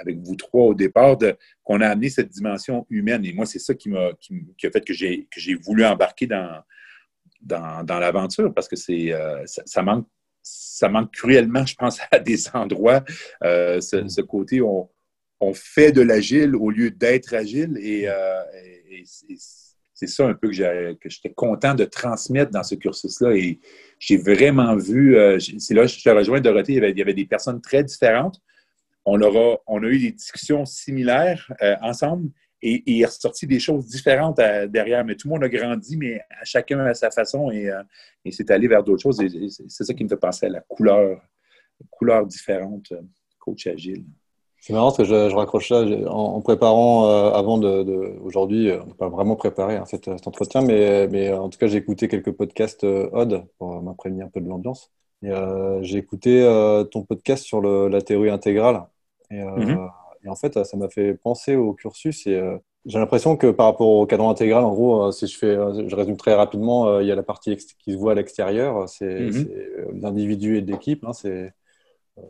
avec 0.01 0.19
vous 0.19 0.37
trois 0.37 0.65
au 0.67 0.75
départ, 0.75 1.17
qu'on 1.65 1.81
a 1.81 1.89
amené 1.89 2.11
cette 2.11 2.29
dimension 2.29 2.87
humaine. 2.91 3.25
Et 3.25 3.33
moi, 3.33 3.47
c'est 3.47 3.59
ça 3.59 3.75
qui, 3.75 3.89
m'a, 3.89 4.13
qui, 4.21 4.35
qui, 4.59 4.67
a 4.67 4.71
fait 4.71 4.85
que 4.85 4.93
j'ai, 4.93 5.27
voulu 5.63 5.85
embarquer 5.85 6.27
dans, 6.27 6.63
dans, 7.41 7.85
dans 7.85 7.99
l'aventure 7.99 8.53
parce 8.53 8.69
que 8.69 8.77
c'est, 8.77 9.13
euh, 9.13 9.45
ça, 9.47 9.63
ça, 9.67 9.83
manque, 9.83 10.07
ça 10.43 10.89
manque 10.89 11.13
cruellement, 11.13 11.65
je 11.67 11.75
pense, 11.75 12.01
à 12.11 12.19
des 12.19 12.49
endroits. 12.55 13.05
Euh, 13.45 13.81
ce, 13.81 13.97
mm. 13.97 14.09
ce, 14.09 14.21
côté, 14.21 14.61
on, 14.61 14.89
on 15.41 15.55
fait 15.55 15.93
de 15.93 16.03
l'agile 16.03 16.55
au 16.55 16.71
lieu 16.71 16.91
d'être 16.91 17.35
agile. 17.35 17.79
Et, 17.81 18.09
euh, 18.09 18.43
et, 18.91 19.05
et 19.29 19.37
c'est 19.95 20.09
ça 20.09 20.27
un 20.27 20.35
peu 20.35 20.49
que, 20.49 21.09
j'étais 21.09 21.33
content 21.33 21.75
de 21.75 21.85
transmettre 21.85 22.51
dans 22.51 22.65
ce 22.65 22.75
cursus-là. 22.75 23.37
Et 23.37 23.61
j'ai 24.01 24.17
vraiment 24.17 24.77
vu, 24.77 25.17
euh, 25.17 25.39
c'est 25.39 25.75
là 25.75 25.83
que 25.83 25.93
je 25.93 26.03
te 26.03 26.09
rejoins, 26.09 26.41
Dorothée, 26.41 26.73
il 26.73 26.75
y 26.77 26.79
avait, 26.79 26.91
il 26.91 26.99
y 26.99 27.03
avait 27.03 27.15
des 27.15 27.25
personnes 27.25 27.61
très 27.61 27.85
différentes 27.85 28.41
on, 29.05 29.21
aura, 29.21 29.59
on 29.67 29.83
a 29.83 29.87
eu 29.87 29.99
des 29.99 30.13
discussions 30.13 30.65
similaires 30.65 31.53
euh, 31.63 31.77
ensemble 31.83 32.31
et, 32.63 32.83
il 32.87 33.01
est 33.01 33.07
ressorti 33.07 33.47
des 33.47 33.59
choses 33.59 33.87
différentes 33.87 34.39
à, 34.39 34.67
derrière. 34.67 35.05
Mais 35.05 35.17
tout 35.17 35.29
le 35.29 35.35
monde 35.35 35.45
a 35.45 35.49
grandi, 35.49 35.97
mais 35.97 36.21
à 36.31 36.45
chacun 36.45 36.81
à 36.81 36.95
sa 36.95 37.11
façon 37.11 37.51
et, 37.51 37.69
euh, 37.71 37.83
et 38.25 38.33
c'est 38.33 38.51
allé 38.51 38.69
vers 38.69 38.83
d'autres 38.85 39.03
choses. 39.03 39.21
Et, 39.21 39.29
c'est 39.69 39.85
ça 39.85 39.95
qui 39.95 40.05
me 40.05 40.09
fait 40.09 40.17
penser 40.17 40.47
à 40.47 40.51
la 40.51 40.61
couleur, 40.61 41.21
couleur 41.91 42.27
différente, 42.27 42.93
euh, 42.93 43.03
coach 43.39 43.67
agile. 43.67 44.05
C'est 44.63 44.73
marrant 44.73 44.93
parce 44.93 44.99
que 44.99 45.05
je, 45.05 45.35
raccroche 45.35 45.71
ça 45.71 45.85
en, 46.07 46.41
préparant 46.41 47.09
euh, 47.09 47.33
avant 47.33 47.59
de, 47.59 48.17
aujourd'hui, 48.23 48.71
on 48.71 48.87
n'a 48.87 48.95
pas 48.95 49.09
vraiment 49.09 49.35
préparé 49.35 49.75
hein, 49.75 49.85
cet, 49.87 50.05
cet, 50.05 50.29
entretien, 50.29 50.63
mais, 50.63 51.09
mais 51.09 51.33
en 51.33 51.49
tout 51.49 51.59
cas 51.59 51.67
j'ai 51.67 51.79
écouté 51.79 52.07
quelques 52.07 52.31
podcasts 52.31 52.85
euh, 52.85 53.11
odd 53.13 53.45
pour 53.59 53.83
m'imprégner 53.83 54.23
un 54.23 54.29
peu 54.29 54.41
de 54.41 54.49
l'ambiance. 54.49 54.93
Euh, 55.25 55.81
j'ai 55.83 55.99
écouté 55.99 56.43
ton 56.93 57.03
podcast 57.03 57.45
sur 57.45 57.61
la 57.61 58.03
théorie 58.03 58.31
intégrale 58.31 58.85
et, 59.33 59.41
euh, 59.41 59.57
mm-hmm. 59.57 59.91
et, 60.25 60.29
en 60.29 60.37
fait, 60.37 60.63
ça 60.65 60.77
m'a 60.77 60.89
fait 60.89 61.15
penser 61.15 61.57
au 61.57 61.73
cursus. 61.73 62.27
Et 62.27 62.37
euh, 62.37 62.59
j'ai 62.85 62.99
l'impression 62.99 63.37
que 63.37 63.51
par 63.51 63.67
rapport 63.67 63.89
au 63.89 64.07
cadran 64.07 64.31
intégral, 64.31 64.65
en 64.65 64.73
gros, 64.73 65.05
euh, 65.05 65.13
si 65.13 65.27
je 65.27 65.39
fais, 65.39 65.55
je 65.55 65.97
résume 65.97 66.17
très 66.17 66.35
rapidement, 66.35 67.01
il 67.01 67.07
y 67.07 67.13
a 67.13 67.15
la 67.15 67.23
partie 67.23 67.57
qui 67.57 67.93
se 67.93 67.97
voit 67.97 68.13
à 68.13 68.15
l'extérieur, 68.15 68.89
c'est 68.89 69.21
mm-hmm. 69.21 70.01
l'individu 70.01 70.59
et 70.59 70.61
l'équipe. 70.61 71.05
Hein, 71.05 71.13
c'est 71.13 71.53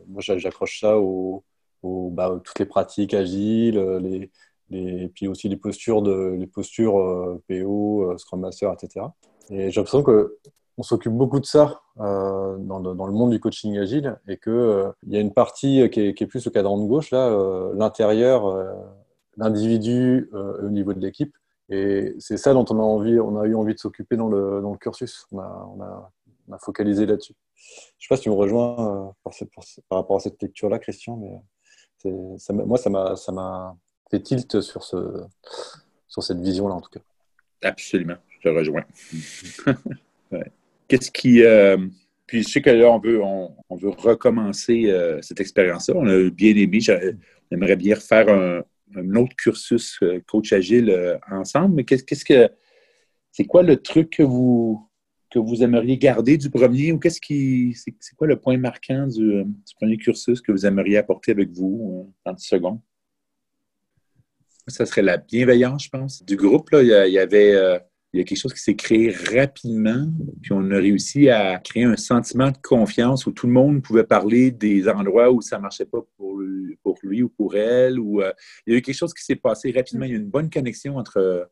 moi, 0.07 0.21
j'accroche 0.21 0.79
ça 0.79 0.97
au, 0.97 1.43
au 1.81 2.09
bah, 2.09 2.39
toutes 2.43 2.59
les 2.59 2.65
pratiques 2.65 3.13
agiles, 3.13 3.77
les, 4.01 4.31
les, 4.69 5.09
puis 5.09 5.27
aussi 5.27 5.49
les 5.49 5.57
postures 5.57 6.01
de 6.01 6.35
les 6.39 6.47
postures 6.47 7.41
PO, 7.49 8.17
Scrum 8.17 8.39
Master, 8.39 8.73
etc. 8.73 9.07
Et 9.49 9.69
j'ai 9.69 9.81
l'impression 9.81 10.03
que 10.03 10.37
on 10.77 10.83
s'occupe 10.83 11.13
beaucoup 11.13 11.39
de 11.39 11.45
ça 11.45 11.81
euh, 11.99 12.57
dans, 12.57 12.79
le, 12.79 12.95
dans, 12.95 13.05
le, 13.05 13.13
monde 13.13 13.31
du 13.31 13.39
coaching 13.39 13.77
agile 13.77 14.17
et 14.27 14.37
qu'il 14.37 14.51
euh, 14.51 14.91
y 15.07 15.17
a 15.17 15.19
une 15.19 15.33
partie 15.33 15.89
qui 15.91 16.01
est, 16.01 16.13
qui 16.13 16.23
est, 16.23 16.27
plus 16.27 16.45
au 16.47 16.51
cadran 16.51 16.79
de 16.79 16.87
gauche, 16.87 17.11
là, 17.11 17.27
euh, 17.27 17.73
l'intérieur, 17.75 18.47
euh, 18.47 18.73
l'individu 19.37 20.29
euh, 20.33 20.65
au 20.65 20.69
niveau 20.69 20.93
de 20.93 20.99
l'équipe, 20.99 21.35
Et 21.69 22.15
c'est 22.19 22.37
ça 22.37 22.53
dont 22.53 22.65
on 22.69 22.79
a, 22.79 22.83
envie, 22.83 23.19
on 23.19 23.39
a 23.39 23.45
eu 23.45 23.55
envie 23.55 23.73
de 23.73 23.79
s'occuper 23.79 24.17
dans 24.17 24.29
le, 24.29 24.61
dans 24.61 24.71
le 24.71 24.77
cursus. 24.77 25.27
On 25.31 25.39
a, 25.39 25.69
on 25.75 25.81
a, 25.81 26.11
on 26.47 26.53
a 26.53 26.57
focalisé 26.57 27.05
là-dessus. 27.05 27.35
Je 27.55 27.61
ne 27.61 28.01
sais 28.01 28.07
pas 28.09 28.17
si 28.17 28.23
tu 28.23 28.29
me 28.29 28.35
rejoins 28.35 29.13
par, 29.23 29.33
par, 29.89 29.99
rapport 29.99 30.17
à 30.17 30.19
cette 30.19 30.41
lecture-là, 30.41 30.79
Christian, 30.79 31.17
mais 31.17 32.37
ça, 32.37 32.51
moi, 32.53 32.77
ça 32.77 32.89
m'a 33.31 33.75
fait 34.09 34.19
tilt 34.19 34.59
sur, 34.59 34.83
ce, 34.83 35.23
sur 36.07 36.23
cette 36.23 36.39
vision-là, 36.39 36.75
en 36.75 36.81
tout 36.81 36.89
cas. 36.89 36.99
Absolument, 37.61 38.17
je 38.29 38.49
te 38.49 38.49
rejoins. 38.49 38.83
Qu'est-ce 40.93 41.09
qui. 41.09 41.41
Euh, 41.41 41.75
puis 42.27 42.43
je 42.43 42.49
sais 42.49 42.61
que 42.61 42.69
là, 42.69 42.91
on 42.91 42.99
veut, 42.99 43.19
on, 43.19 43.75
veut 43.75 43.89
recommencer 43.89 44.91
euh, 44.91 45.19
cette 45.23 45.39
expérience-là. 45.39 45.95
On 45.97 46.05
a 46.05 46.29
bien 46.29 46.55
aimé. 46.55 46.81
J'aimerais 46.81 47.75
bien 47.75 47.95
refaire 47.95 48.29
un, 48.29 49.15
autre 49.15 49.35
cursus 49.35 49.97
euh, 50.03 50.19
coach 50.27 50.53
agile 50.53 51.19
ensemble. 51.31 51.77
Mais 51.77 51.83
qu'est-ce 51.83 52.23
que. 52.23 52.47
C'est 53.31 53.45
quoi 53.45 53.63
le 53.63 53.77
truc 53.77 54.11
que 54.11 54.21
vous, 54.21 54.87
que 55.31 55.39
vous 55.39 55.63
aimeriez 55.63 55.97
garder 55.97 56.37
du 56.37 56.51
premier 56.51 56.91
ou 56.91 56.99
qu'est-ce 56.99 57.19
qui. 57.19 57.73
C'est 57.73 58.15
quoi 58.15 58.27
le 58.27 58.39
point 58.39 58.57
marquant 58.57 59.07
du, 59.07 59.45
premier 59.77 59.97
cursus 59.97 60.41
que 60.41 60.51
vous 60.51 60.67
aimeriez 60.67 60.97
apporter 60.97 61.31
avec 61.31 61.49
vous 61.49 62.13
en 62.23 62.33
10 62.33 62.45
secondes? 62.45 62.79
Ça 64.67 64.85
serait 64.85 65.01
la 65.01 65.17
bienveillance, 65.17 65.85
je 65.85 65.89
pense. 65.89 66.23
Du 66.23 66.35
groupe, 66.35 66.69
là, 66.69 66.83
il 66.83 67.13
y 67.13 67.17
avait 67.17 67.81
il 68.13 68.19
y 68.19 68.21
a 68.21 68.25
quelque 68.25 68.37
chose 68.37 68.53
qui 68.53 68.61
s'est 68.61 68.75
créé 68.75 69.09
rapidement, 69.09 70.07
puis 70.43 70.51
on 70.53 70.69
a 70.69 70.77
réussi 70.77 71.29
à 71.29 71.57
créer 71.57 71.83
un 71.83 71.97
sentiment 71.97 72.51
de 72.51 72.57
confiance 72.57 73.25
où 73.25 73.31
tout 73.31 73.47
le 73.47 73.53
monde 73.53 73.81
pouvait 73.81 74.03
parler 74.03 74.51
des 74.51 74.87
endroits 74.87 75.31
où 75.31 75.41
ça 75.41 75.57
ne 75.57 75.63
marchait 75.63 75.85
pas 75.87 76.05
pour 76.15 76.37
lui, 76.37 76.77
pour 76.83 76.99
lui, 77.01 77.23
ou 77.23 77.29
pour 77.29 77.55
elle. 77.55 77.99
Ou, 77.99 78.21
euh, 78.21 78.31
il 78.67 78.73
y 78.73 78.75
a 78.75 78.79
eu 78.79 78.81
quelque 78.83 78.95
chose 78.95 79.15
qui 79.15 79.23
s'est 79.23 79.35
passé 79.35 79.71
rapidement. 79.71 80.05
Il 80.05 80.11
y 80.11 80.13
a 80.13 80.17
une 80.17 80.29
bonne 80.29 80.51
connexion 80.51 80.97
entre, 80.97 81.49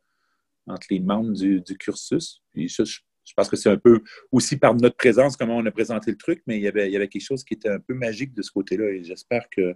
entre 0.67 0.85
les 0.91 0.99
membres 0.99 1.33
du, 1.33 1.63
cursus. 1.79 2.43
je, 2.55 3.33
pense 3.35 3.49
que 3.49 3.55
c'est 3.55 3.69
un 3.69 3.77
peu 3.77 4.01
aussi 4.31 4.55
par 4.55 4.75
notre 4.75 4.97
présence, 4.97 5.35
comment 5.37 5.57
on 5.57 5.65
a 5.65 5.71
présenté 5.71 6.11
le 6.11 6.17
truc, 6.17 6.43
mais 6.45 6.57
il 6.57 6.61
y 6.61 6.67
avait, 6.67 6.87
il 6.87 6.93
y 6.93 6.95
avait 6.95 7.07
quelque 7.07 7.25
chose 7.25 7.43
qui 7.43 7.55
était 7.55 7.69
un 7.69 7.79
peu 7.79 7.95
magique 7.95 8.35
de 8.35 8.43
ce 8.43 8.51
côté-là. 8.51 8.87
Et 8.91 9.03
j'espère 9.03 9.49
que 9.49 9.73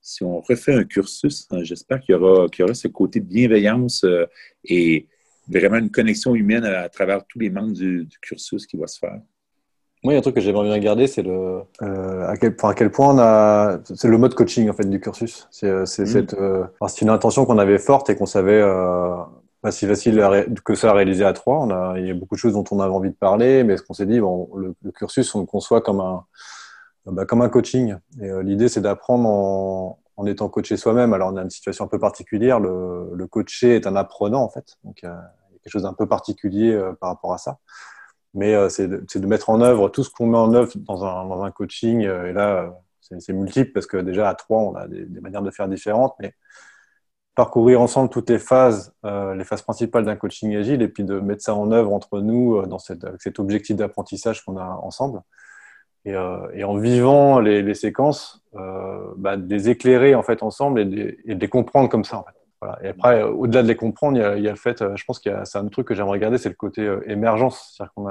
si 0.00 0.24
on 0.24 0.40
refait 0.40 0.74
un 0.74 0.84
cursus, 0.84 1.46
hein, 1.50 1.62
j'espère 1.62 2.00
qu'il 2.00 2.14
y, 2.14 2.18
aura, 2.18 2.48
qu'il 2.48 2.62
y 2.62 2.64
aura 2.64 2.74
ce 2.74 2.88
côté 2.88 3.20
de 3.20 3.26
bienveillance 3.26 4.02
euh, 4.02 4.26
et 4.64 5.06
vraiment 5.48 5.76
une 5.76 5.90
connexion 5.90 6.34
humaine 6.34 6.64
à, 6.64 6.88
travers 6.88 7.24
tous 7.26 7.38
les 7.38 7.50
membres 7.50 7.72
du, 7.72 8.08
cursus 8.20 8.66
qui 8.66 8.76
va 8.76 8.86
se 8.86 8.98
faire. 8.98 9.18
Moi, 10.04 10.12
il 10.12 10.14
y 10.14 10.16
a 10.16 10.18
un 10.18 10.22
truc 10.22 10.36
que 10.36 10.40
j'aimerais 10.40 10.68
bien 10.68 10.78
garder, 10.78 11.08
c'est 11.08 11.22
le 11.22 11.62
euh, 11.82 12.28
à, 12.28 12.36
quel, 12.36 12.54
à 12.62 12.74
quel 12.74 12.90
point 12.90 13.14
on 13.14 13.18
a, 13.18 13.80
c'est 13.82 14.06
le 14.06 14.16
mode 14.16 14.34
coaching 14.34 14.70
en 14.70 14.72
fait 14.72 14.88
du 14.88 15.00
cursus. 15.00 15.48
C'est 15.50 15.66
euh, 15.66 15.82
mm. 15.82 15.86
cette, 15.86 16.34
euh, 16.34 16.64
c'est 16.86 17.02
une 17.02 17.10
intention 17.10 17.46
qu'on 17.46 17.58
avait 17.58 17.78
forte 17.78 18.08
et 18.08 18.16
qu'on 18.16 18.26
savait 18.26 18.62
pas 19.60 19.72
si 19.72 19.88
facile 19.88 20.46
que 20.64 20.76
ça 20.76 20.90
à 20.90 20.92
réaliser 20.92 21.24
à 21.24 21.32
trois. 21.32 21.58
On 21.58 21.70
a, 21.70 21.98
il 21.98 22.06
y 22.06 22.10
a 22.10 22.14
beaucoup 22.14 22.36
de 22.36 22.40
choses 22.40 22.52
dont 22.52 22.64
on 22.70 22.78
avait 22.78 22.92
envie 22.92 23.10
de 23.10 23.16
parler, 23.16 23.64
mais 23.64 23.76
ce 23.76 23.82
qu'on 23.82 23.94
s'est 23.94 24.06
dit, 24.06 24.20
bon, 24.20 24.48
le, 24.54 24.92
cursus, 24.92 25.34
on 25.34 25.40
le 25.40 25.46
conçoit 25.46 25.80
comme 25.80 26.00
un, 26.00 26.24
bah, 27.06 27.26
comme 27.26 27.42
un 27.42 27.48
coaching. 27.48 27.96
Et 28.22 28.30
l'idée, 28.44 28.68
c'est 28.68 28.80
d'apprendre 28.80 29.28
en, 29.28 29.98
en 30.16 30.26
étant 30.26 30.48
coaché 30.48 30.76
soi-même. 30.76 31.12
Alors, 31.12 31.32
on 31.32 31.36
a 31.36 31.42
une 31.42 31.50
situation 31.50 31.84
un 31.86 31.88
peu 31.88 31.98
particulière. 31.98 32.60
Le, 32.60 33.10
le 33.14 33.26
coaché 33.26 33.74
est 33.74 33.88
un 33.88 33.96
apprenant, 33.96 34.42
en 34.44 34.48
fait. 34.48 34.76
Donc, 34.84 35.02
quelque 35.68 35.74
chose 35.74 35.82
d'un 35.82 35.94
peu 35.94 36.06
particulier 36.06 36.72
euh, 36.72 36.94
par 36.94 37.10
rapport 37.10 37.32
à 37.34 37.38
ça. 37.38 37.58
Mais 38.34 38.54
euh, 38.54 38.68
c'est 38.68 38.88
de, 38.88 39.26
mettre 39.26 39.50
en 39.50 39.60
œuvre 39.60 39.88
tout 39.88 40.02
ce 40.02 40.10
qu'on 40.10 40.26
met 40.26 40.38
en 40.38 40.54
œuvre 40.54 40.72
dans 40.76 41.44
un, 41.44 41.50
coaching. 41.50 42.04
Euh, 42.06 42.30
et 42.30 42.32
là, 42.32 42.74
c'est 43.00 43.32
multiple 43.32 43.72
parce 43.72 43.86
que 43.86 43.98
déjà 43.98 44.28
à 44.28 44.34
trois, 44.34 44.60
on 44.60 44.74
a 44.74 44.86
des, 44.88 45.20
manières 45.20 45.42
de 45.42 45.50
faire 45.50 45.68
différentes. 45.68 46.14
Mais 46.20 46.34
parcourir 47.34 47.80
ensemble 47.80 48.10
toutes 48.10 48.30
les 48.30 48.38
phases, 48.40 48.92
les 49.04 49.44
phases 49.44 49.62
principales 49.62 50.04
d'un 50.04 50.16
coaching 50.16 50.56
agile 50.56 50.82
et 50.82 50.88
puis 50.88 51.04
de 51.04 51.20
mettre 51.20 51.40
ça 51.40 51.54
en 51.54 51.70
œuvre 51.70 51.92
entre 51.92 52.20
nous 52.20 52.66
dans 52.66 52.78
avec 52.88 53.22
cet 53.22 53.38
objectif 53.38 53.76
d'apprentissage 53.76 54.44
qu'on 54.44 54.56
a 54.56 54.80
ensemble. 54.82 55.20
Et, 56.04 56.16
en 56.16 56.76
vivant 56.78 57.38
les, 57.38 57.74
séquences, 57.74 58.42
bah, 58.52 59.36
de 59.36 59.48
les 59.48 59.68
éclairer 59.68 60.16
en 60.16 60.24
fait 60.24 60.42
ensemble 60.42 60.80
et 60.80 60.84
de, 60.84 61.16
les 61.26 61.48
comprendre 61.48 61.88
comme 61.88 62.02
ça. 62.02 62.24
Et 62.82 62.88
après, 62.88 63.22
au-delà 63.22 63.62
de 63.62 63.68
les 63.68 63.76
comprendre, 63.76 64.16
il 64.16 64.20
y 64.20 64.24
a, 64.24 64.36
il 64.36 64.42
y 64.42 64.48
a 64.48 64.50
le 64.50 64.56
fait, 64.56 64.82
euh, 64.82 64.96
je 64.96 65.04
pense 65.04 65.24
a, 65.26 65.44
c'est 65.44 65.58
un 65.58 65.68
truc 65.68 65.86
que 65.86 65.94
j'aimerais 65.94 66.12
regarder, 66.12 66.38
c'est 66.38 66.48
le 66.48 66.56
côté 66.56 66.82
euh, 66.82 67.08
émergence. 67.08 67.74
C'est-à-dire 67.76 67.92
qu'on 67.94 68.08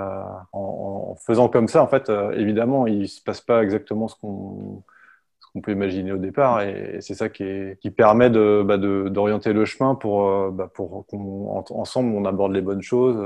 en, 0.54 1.16
faisant 1.16 1.50
comme 1.50 1.68
ça, 1.68 1.84
en 1.84 1.88
fait, 1.88 2.10
euh, 2.10 2.32
évidemment, 2.32 2.88
il 2.88 3.10
se 3.10 3.22
passe 3.22 3.42
pas 3.42 3.62
exactement 3.62 4.08
ce 4.08 4.16
qu'on, 4.16 4.84
peut 5.64 5.72
imaginer 5.72 6.12
au 6.12 6.20
départ, 6.20 6.62
et, 6.62 7.00
c'est 7.02 7.16
ça 7.16 7.30
qui, 7.30 7.76
permet 7.96 8.30
bah, 8.30 8.78
d'orienter 8.78 9.54
le 9.54 9.66
chemin 9.66 9.96
pour, 9.96 10.52
bah, 10.52 10.70
pour 10.72 11.08
qu'on, 11.08 11.50
ensemble, 11.72 12.14
on 12.16 12.26
aborde 12.26 12.54
les 12.54 12.62
bonnes 12.62 12.84
choses. 12.84 13.18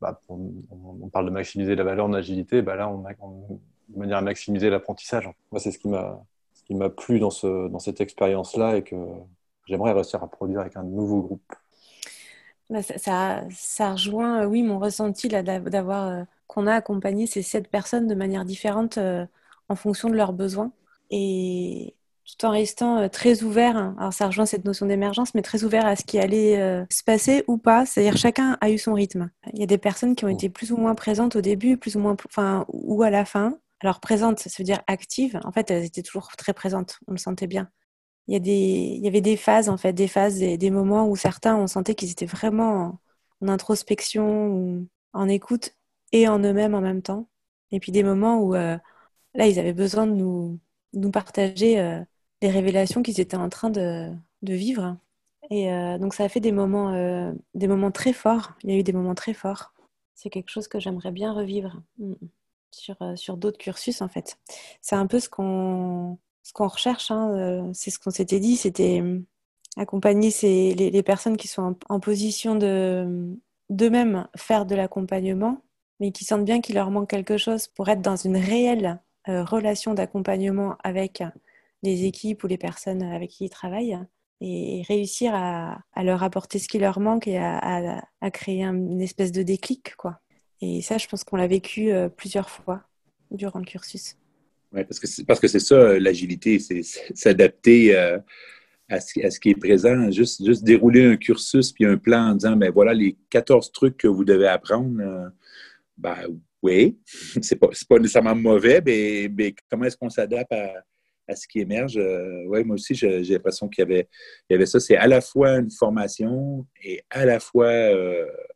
Bah, 0.00 0.18
on, 0.30 1.10
parle 1.12 1.26
de 1.26 1.30
maximiser 1.30 1.76
la 1.76 1.84
valeur 1.84 2.06
en 2.06 2.14
agilité, 2.14 2.62
là, 2.62 2.88
on 2.88 3.04
a, 3.04 3.12
de 3.12 3.98
manière 3.98 4.16
à 4.16 4.22
maximiser 4.22 4.70
l'apprentissage. 4.70 5.26
Moi, 5.52 5.60
c'est 5.60 5.72
ce 5.72 5.78
qui 5.78 5.88
m'a, 5.88 6.88
plu 6.88 7.20
dans 7.20 7.28
dans 7.68 7.78
cette 7.78 8.00
expérience-là, 8.00 8.78
et 8.78 8.82
que 8.82 8.96
j'aimerais 9.66 9.92
réussir 9.92 10.22
à 10.22 10.30
produire 10.30 10.60
avec 10.60 10.76
un 10.76 10.82
nouveau 10.82 11.22
groupe. 11.22 11.52
Bah, 12.70 12.82
ça, 12.82 13.44
ça, 13.50 13.92
rejoint, 13.92 14.42
euh, 14.42 14.46
oui, 14.46 14.62
mon 14.62 14.78
ressenti 14.78 15.28
d'avoir 15.28 16.08
euh, 16.08 16.24
qu'on 16.46 16.66
a 16.66 16.74
accompagné 16.74 17.26
ces 17.26 17.42
sept 17.42 17.68
personnes 17.68 18.06
de 18.06 18.14
manière 18.14 18.44
différente 18.44 18.96
euh, 18.98 19.26
en 19.68 19.76
fonction 19.76 20.08
de 20.08 20.14
leurs 20.14 20.32
besoins 20.32 20.72
et 21.10 21.94
tout 22.24 22.46
en 22.46 22.50
restant 22.50 23.08
très 23.10 23.42
ouvert. 23.42 23.76
Hein. 23.76 23.94
Alors 23.98 24.14
ça 24.14 24.26
rejoint 24.26 24.46
cette 24.46 24.64
notion 24.64 24.86
d'émergence, 24.86 25.34
mais 25.34 25.42
très 25.42 25.62
ouvert 25.64 25.84
à 25.86 25.94
ce 25.94 26.04
qui 26.04 26.18
allait 26.18 26.56
se 26.90 27.04
passer 27.04 27.44
ou 27.48 27.58
pas. 27.58 27.84
C'est-à-dire 27.84 28.16
chacun 28.16 28.56
a 28.62 28.70
eu 28.70 28.78
son 28.78 28.94
rythme. 28.94 29.30
Il 29.52 29.60
y 29.60 29.62
a 29.62 29.66
des 29.66 29.78
personnes 29.78 30.16
qui 30.16 30.24
ont 30.24 30.28
été 30.28 30.48
plus 30.48 30.72
ou 30.72 30.78
moins 30.78 30.94
présentes 30.94 31.36
au 31.36 31.42
début, 31.42 31.76
plus 31.76 31.96
ou 31.96 32.00
moins, 32.00 32.16
enfin, 32.26 32.64
ou 32.68 33.02
à 33.02 33.10
la 33.10 33.26
fin. 33.26 33.58
Alors 33.80 34.00
présente, 34.00 34.38
ça 34.38 34.50
veut 34.58 34.64
dire 34.64 34.80
active. 34.86 35.38
En 35.44 35.52
fait, 35.52 35.70
elles 35.70 35.84
étaient 35.84 36.02
toujours 36.02 36.28
très 36.36 36.54
présentes. 36.54 36.98
On 37.08 37.12
le 37.12 37.18
sentait 37.18 37.46
bien 37.46 37.68
il 38.26 38.46
y, 38.46 39.06
avait 39.06 39.20
des 39.20 39.36
phases, 39.36 39.68
en 39.68 39.76
fait, 39.76 39.92
des 39.92 40.08
phases, 40.08 40.38
des, 40.38 40.56
des 40.56 40.70
moments 40.70 41.08
où 41.08 41.16
certains, 41.16 41.56
on 41.56 41.66
sentait 41.66 41.94
qu'ils 41.94 42.10
étaient 42.10 42.26
vraiment 42.26 42.98
en, 43.42 43.48
introspection 43.48 44.48
ou 44.48 44.88
en 45.12 45.28
écoute 45.28 45.76
et 46.12 46.28
en 46.28 46.38
eux-mêmes 46.38 46.74
en 46.74 46.80
même 46.80 47.02
temps. 47.02 47.28
Et 47.70 47.80
puis 47.80 47.92
des 47.92 48.02
moments 48.02 48.40
où, 48.40 48.54
euh, 48.54 48.78
là, 49.34 49.46
ils 49.46 49.58
avaient 49.58 49.74
besoin 49.74 50.06
de 50.06 50.12
nous, 50.12 50.58
nous 50.94 51.10
partager 51.10 51.80
euh, 51.80 52.00
les 52.42 52.50
révélations 52.50 53.02
qu'ils 53.02 53.20
étaient 53.20 53.36
en 53.36 53.48
train 53.50 53.70
de, 53.70 54.10
de 54.42 54.54
vivre. 54.54 54.96
Et 55.50 55.70
euh, 55.72 55.98
donc, 55.98 56.14
ça 56.14 56.24
a 56.24 56.28
fait 56.30 56.40
des 56.40 56.52
moments, 56.52 57.34
des 57.54 57.68
moments 57.68 57.90
très 57.90 58.14
forts. 58.14 58.54
Il 58.64 58.70
y 58.70 58.74
a 58.74 58.78
eu 58.78 58.82
des 58.82 58.92
moments 58.94 59.14
très 59.14 59.34
forts. 59.34 59.74
C'est 60.14 60.30
quelque 60.30 60.50
chose 60.50 60.68
que 60.68 60.80
j'aimerais 60.80 61.12
bien 61.12 61.32
revivre 61.32 61.82
mm, 61.98 62.14
sur, 62.70 62.96
sur 63.16 63.36
d'autres 63.36 63.58
cursus, 63.58 64.00
en 64.02 64.08
fait. 64.08 64.38
C'est 64.80 64.96
un 64.96 65.06
peu 65.06 65.20
ce 65.20 65.28
qu'on 65.28 66.18
ce 66.44 66.52
qu'on 66.52 66.68
recherche, 66.68 67.10
hein, 67.10 67.30
euh, 67.34 67.70
c'est 67.72 67.90
ce 67.90 67.98
qu'on 67.98 68.10
s'était 68.10 68.38
dit, 68.38 68.56
c'était 68.56 69.00
euh, 69.00 69.18
accompagner 69.76 70.30
les, 70.74 71.02
personnes 71.02 71.36
qui 71.36 71.48
sont 71.48 71.76
en, 71.88 72.00
position 72.00 72.54
de 72.54 73.36
d'eux-mêmes 73.70 74.28
faire 74.36 74.66
de 74.66 74.74
l'accompagnement, 74.74 75.62
mais 76.00 76.12
qui 76.12 76.24
sentent 76.24 76.44
bien 76.44 76.60
qu'il 76.60 76.74
leur 76.74 76.90
manque 76.90 77.08
quelque 77.08 77.38
chose 77.38 77.66
pour 77.68 77.88
être 77.88 78.02
dans 78.02 78.16
une 78.16 78.36
réelle 78.36 79.00
euh, 79.28 79.42
relation 79.42 79.94
d'accompagnement 79.94 80.76
avec 80.84 81.22
les 81.82 82.04
équipes 82.04 82.44
ou 82.44 82.46
les 82.46 82.58
personnes 82.58 83.02
avec 83.02 83.30
qui 83.30 83.46
ils 83.46 83.50
travaillent 83.50 83.98
et 84.42 84.82
réussir 84.86 85.34
à, 85.34 85.78
leur 86.02 86.22
apporter 86.22 86.58
ce 86.58 86.68
qui 86.68 86.78
leur 86.78 87.00
manque 87.00 87.26
et 87.26 87.38
à, 87.38 88.02
créer 88.32 88.64
une 88.64 89.00
espèce 89.00 89.32
de 89.32 89.42
déclic. 89.42 89.96
quoi. 89.96 90.20
Et 90.60 90.82
ça, 90.82 90.98
je 90.98 91.08
pense 91.08 91.24
qu'on 91.24 91.36
l'a 91.36 91.46
vécu 91.46 91.90
plusieurs 92.16 92.50
fois 92.50 92.82
durant 93.30 93.60
le 93.60 93.64
cursus. 93.64 94.16
Parce 94.82 94.98
que 94.98 95.06
c'est, 95.06 95.24
parce 95.24 95.40
que 95.40 95.46
c'est 95.46 95.60
ça, 95.60 95.98
l'agilité, 95.98 96.58
c'est 96.58 96.82
s'adapter 97.14 97.96
euh, 97.96 98.18
à, 98.88 99.00
ce, 99.00 99.24
à, 99.24 99.30
ce, 99.30 99.38
qui 99.38 99.50
est 99.50 99.54
présent. 99.54 100.10
Juste, 100.10 100.44
juste 100.44 100.64
dérouler 100.64 101.04
un 101.04 101.16
cursus 101.16 101.72
puis 101.72 101.84
un 101.84 101.96
plan 101.96 102.30
en 102.30 102.34
disant, 102.34 102.56
ben 102.56 102.72
voilà 102.72 102.92
les 102.92 103.16
14 103.30 103.70
trucs 103.72 103.96
que 103.96 104.08
vous 104.08 104.24
devez 104.24 104.48
apprendre. 104.48 105.00
Euh, 105.00 105.28
ben 105.96 106.16
oui, 106.62 106.98
c'est 107.42 107.56
pas, 107.56 107.68
pas 107.88 107.98
nécessairement 107.98 108.34
mauvais, 108.34 108.82
mais, 108.84 109.30
mais 109.36 109.54
comment 109.70 109.84
est-ce 109.84 109.96
qu'on 109.96 110.10
s'adapte 110.10 110.52
à, 110.52 110.82
à, 111.28 111.36
ce 111.36 111.46
qui 111.46 111.60
émerge? 111.60 111.96
Euh, 111.96 112.42
oui, 112.46 112.64
moi 112.64 112.74
aussi, 112.74 112.94
j'ai, 112.94 113.22
l'impression 113.22 113.68
qu'il 113.68 113.82
y 113.82 113.86
avait, 113.86 114.08
il 114.50 114.54
y 114.54 114.56
avait 114.56 114.66
ça. 114.66 114.80
C'est 114.80 114.96
à 114.96 115.06
la 115.06 115.20
fois 115.20 115.58
une 115.58 115.70
formation 115.70 116.66
et 116.82 117.02
à 117.10 117.24
la 117.24 117.38
fois 117.38 117.70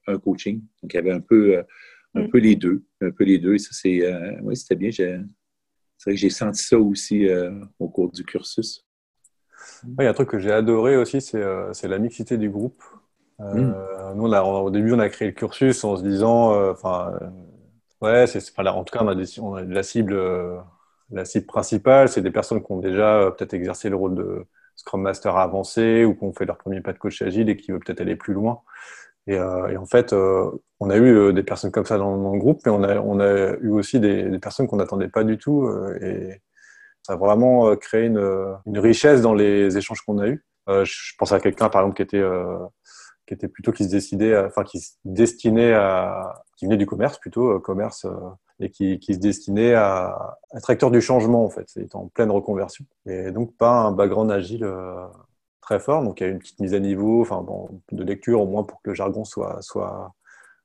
un 0.07 0.19
coaching. 0.19 0.61
Donc, 0.83 0.93
il 0.93 0.97
y 0.97 0.99
avait 0.99 1.13
un 1.13 1.21
peu, 1.21 1.63
un 2.15 2.23
mm. 2.23 2.31
peu 2.31 2.39
les 2.39 2.57
deux. 2.57 2.83
Un 3.01 3.13
peu 3.13 3.25
les 3.25 3.39
deux. 3.39 3.55
Et 3.55 3.59
ça, 3.59 3.71
c'est, 3.73 4.03
oui, 4.43 4.57
c'était 4.57 4.75
bien. 4.75 4.91
J'ai, 4.91 5.19
c'est 5.21 5.38
que 6.13 6.19
j'ai 6.19 6.31
senti 6.31 6.63
ça 6.63 6.79
aussi 6.79 7.29
euh, 7.29 7.51
au 7.79 7.89
cours 7.89 8.11
du 8.13 8.25
cursus. 8.25 8.85
Il 9.85 10.05
y 10.05 10.07
a 10.07 10.11
un 10.11 10.15
truc 10.15 10.31
que 10.31 10.39
j'ai 10.39 10.53
adoré 10.53 10.97
aussi, 10.97 11.21
c'est 11.21 11.43
euh, 11.43 11.73
la 11.85 11.99
mixité 11.99 12.37
du 12.37 12.51
groupe. 12.51 12.83
Euh, 13.41 13.55
hmm. 13.55 14.17
Nous, 14.17 14.25
au 14.25 14.71
début, 14.71 14.93
on 14.93 14.99
a 14.99 15.09
créé 15.09 15.29
le 15.29 15.35
cursus 15.35 15.85
en 15.85 15.97
se 15.97 16.03
disant, 16.03 16.71
enfin, 16.71 17.13
ouais, 18.01 18.27
c'est, 18.27 18.43
en 18.59 18.85
tout 18.85 18.97
cas, 18.97 19.05
on 19.05 19.09
a, 19.09 19.15
des, 19.15 19.39
on 19.41 19.55
a 19.55 19.63
la 19.63 19.83
cible, 19.83 20.19
la 21.11 21.25
cible 21.25 21.47
principale, 21.47 22.09
c'est 22.09 22.23
des 22.23 22.31
personnes 22.31 22.65
qui 22.65 22.73
ont 22.73 22.81
déjà 22.81 23.33
peut-être 23.37 23.55
exercé 23.55 23.91
le 23.91 23.97
rôle 23.97 24.17
de 24.17 24.47
Scrum 24.75 25.03
Master 25.03 25.37
avancé 25.37 26.05
ou 26.05 26.15
qui 26.15 26.25
ont 26.25 26.33
fait 26.33 26.47
leur 26.47 26.57
premier 26.57 26.81
pas 26.81 26.93
de 26.93 26.99
coach 26.99 27.23
agile 27.23 27.49
et 27.49 27.57
qui 27.57 27.71
veulent 27.71 27.81
peut-être 27.81 28.01
aller 28.01 28.17
plus 28.17 28.35
loin. 28.35 28.63
Et, 29.29 29.39
en 29.39 29.87
fait, 29.87 30.13
on 30.81 30.91
a 30.91 30.97
eu 30.97 31.33
des 31.33 31.43
personnes 31.43 31.71
comme 31.71 31.85
ça 31.85 31.99
dans, 31.99 32.33
le 32.33 32.39
groupe, 32.39 32.63
mais 32.65 32.73
on 32.73 32.83
a, 32.83 32.99
on 32.99 33.21
a 33.21 33.57
eu 33.61 33.71
aussi 33.71 34.01
des, 34.01 34.39
personnes 34.39 34.67
qu'on 34.67 34.79
n'attendait 34.79 35.09
pas 35.09 35.23
du 35.23 35.39
tout. 35.39 35.71
et 36.01 36.41
ça 37.03 37.13
a 37.13 37.17
vraiment 37.17 37.77
créé 37.77 38.07
une, 38.07 38.57
une 38.67 38.79
richesse 38.79 39.21
dans 39.21 39.35
les 39.35 39.77
échanges 39.77 40.01
qu'on 40.01 40.19
a 40.19 40.29
eus. 40.29 40.45
je 40.67 41.13
pense 41.19 41.33
à 41.33 41.41
quelqu'un, 41.41 41.69
par 41.69 41.83
exemple, 41.83 41.97
qui 41.97 42.03
était 42.03 42.25
qui 43.29 43.35
était 43.35 43.49
plutôt 43.49 43.73
qui 43.73 43.85
se 43.85 43.91
décidait, 43.91 44.37
enfin 44.39 44.65
qui 44.65 44.81
se 44.81 44.95
destinait 45.05 45.75
à, 45.75 46.43
qui 46.57 46.65
venait 46.65 46.79
du 46.79 46.87
commerce 46.87 47.19
plutôt, 47.19 47.53
euh, 47.53 47.59
commerce, 47.61 48.07
euh, 48.07 48.11
et 48.59 48.71
qui, 48.71 48.99
qui, 48.99 49.15
se 49.15 49.19
destinait 49.21 49.75
à 49.75 50.39
être 50.57 50.69
acteur 50.69 50.91
du 50.91 51.01
changement 51.01 51.45
en 51.45 51.51
fait. 51.51 51.69
Il 51.77 51.87
en 51.93 52.09
pleine 52.09 52.31
reconversion 52.31 52.85
et 53.07 53.31
donc 53.31 53.57
pas 53.57 53.71
un 53.71 53.93
background 53.93 54.33
agile 54.33 54.65
euh, 54.65 55.07
très 55.69 55.81
fort. 55.81 56.03
Donc 56.03 56.21
il 56.21 56.25
y 56.25 56.27
a 56.27 56.31
une 56.31 56.39
petite 56.39 56.61
mise 56.61 56.75
à 56.75 56.81
niveau, 56.81 57.21
enfin 57.23 57.43
bon, 57.43 57.81
de 57.93 58.05
lecture 58.05 58.41
au 58.41 58.47
moins 58.47 58.65
pour 58.65 58.81
que 58.83 58.91
le 58.91 58.95
jargon 58.95 59.25
soit 59.25 59.59
soit 59.63 60.15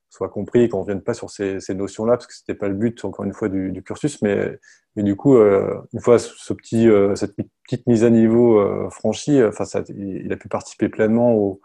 soit 0.09 0.29
compris, 0.29 0.69
qu'on 0.69 0.81
ne 0.81 0.85
vienne 0.85 1.01
pas 1.01 1.15
sur 1.15 1.31
ces, 1.31 1.59
notions-là, 1.69 2.13
parce 2.17 2.27
que 2.27 2.35
c'était 2.35 2.53
pas 2.53 2.67
le 2.67 2.75
but, 2.75 3.03
encore 3.03 3.25
une 3.25 3.33
fois, 3.33 3.49
du, 3.49 3.81
cursus. 3.81 4.21
Mais, 4.21 4.59
mais 4.95 5.01
du 5.01 5.15
coup, 5.15 5.35
une 5.37 5.99
fois 5.99 6.19
ce 6.19 6.53
petit, 6.53 6.87
cette 7.15 7.35
petite 7.63 7.87
mise 7.87 8.03
à 8.03 8.11
niveau 8.11 8.89
franchie, 8.91 9.43
enfin, 9.43 9.65
ça, 9.65 9.81
il, 9.89 10.31
a 10.31 10.37
pu 10.37 10.49
participer 10.49 10.87
pleinement 10.87 11.33
au, 11.33 11.61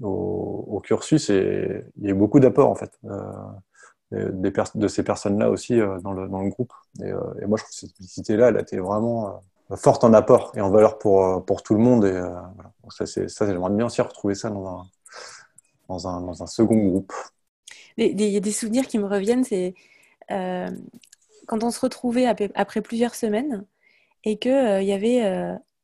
au, 0.00 0.80
cursus 0.80 1.30
et 1.30 1.84
il 1.98 2.04
y 2.04 2.08
a 2.08 2.12
eu 2.12 2.14
beaucoup 2.14 2.40
d'apports 2.40 2.70
en 2.70 2.74
fait 2.74 2.98
euh, 4.14 4.30
de 4.74 4.88
ces 4.88 5.02
personnes-là 5.02 5.50
aussi 5.50 5.80
euh, 5.80 5.98
dans, 6.00 6.12
le, 6.12 6.28
dans, 6.28 6.42
le, 6.42 6.50
groupe. 6.50 6.72
Et, 7.00 7.10
euh, 7.10 7.20
et, 7.40 7.46
moi, 7.46 7.56
je 7.58 7.64
trouve 7.64 7.72
que 7.72 7.80
cette 7.86 7.94
publicité-là, 7.94 8.48
elle 8.48 8.56
a 8.56 8.60
été 8.60 8.78
vraiment 8.78 9.40
forte 9.76 10.04
en 10.04 10.12
apport 10.12 10.52
et 10.54 10.60
en 10.60 10.70
valeur 10.70 10.98
pour, 10.98 11.44
pour 11.44 11.62
tout 11.62 11.74
le 11.74 11.80
monde. 11.80 12.04
Et 12.04 12.12
voilà. 12.12 12.52
ça, 12.90 13.06
ça 13.06 13.46
j'aimerais 13.46 13.70
bien 13.70 13.86
aussi 13.86 14.00
retrouver 14.00 14.34
ça 14.34 14.50
dans 14.50 14.66
un, 14.66 14.86
dans 15.88 16.08
un, 16.08 16.20
dans 16.20 16.42
un 16.42 16.46
second 16.46 16.76
groupe. 16.76 17.12
Il 17.96 18.20
y 18.20 18.36
a 18.36 18.40
des 18.40 18.52
souvenirs 18.52 18.86
qui 18.86 18.98
me 18.98 19.06
reviennent, 19.06 19.44
c'est 19.44 19.74
quand 20.28 21.62
on 21.62 21.70
se 21.70 21.80
retrouvait 21.80 22.26
après 22.54 22.80
plusieurs 22.80 23.14
semaines 23.14 23.64
et 24.24 24.38
qu'il 24.38 24.78
il 24.80 24.86
y 24.86 24.92
avait 24.92 25.22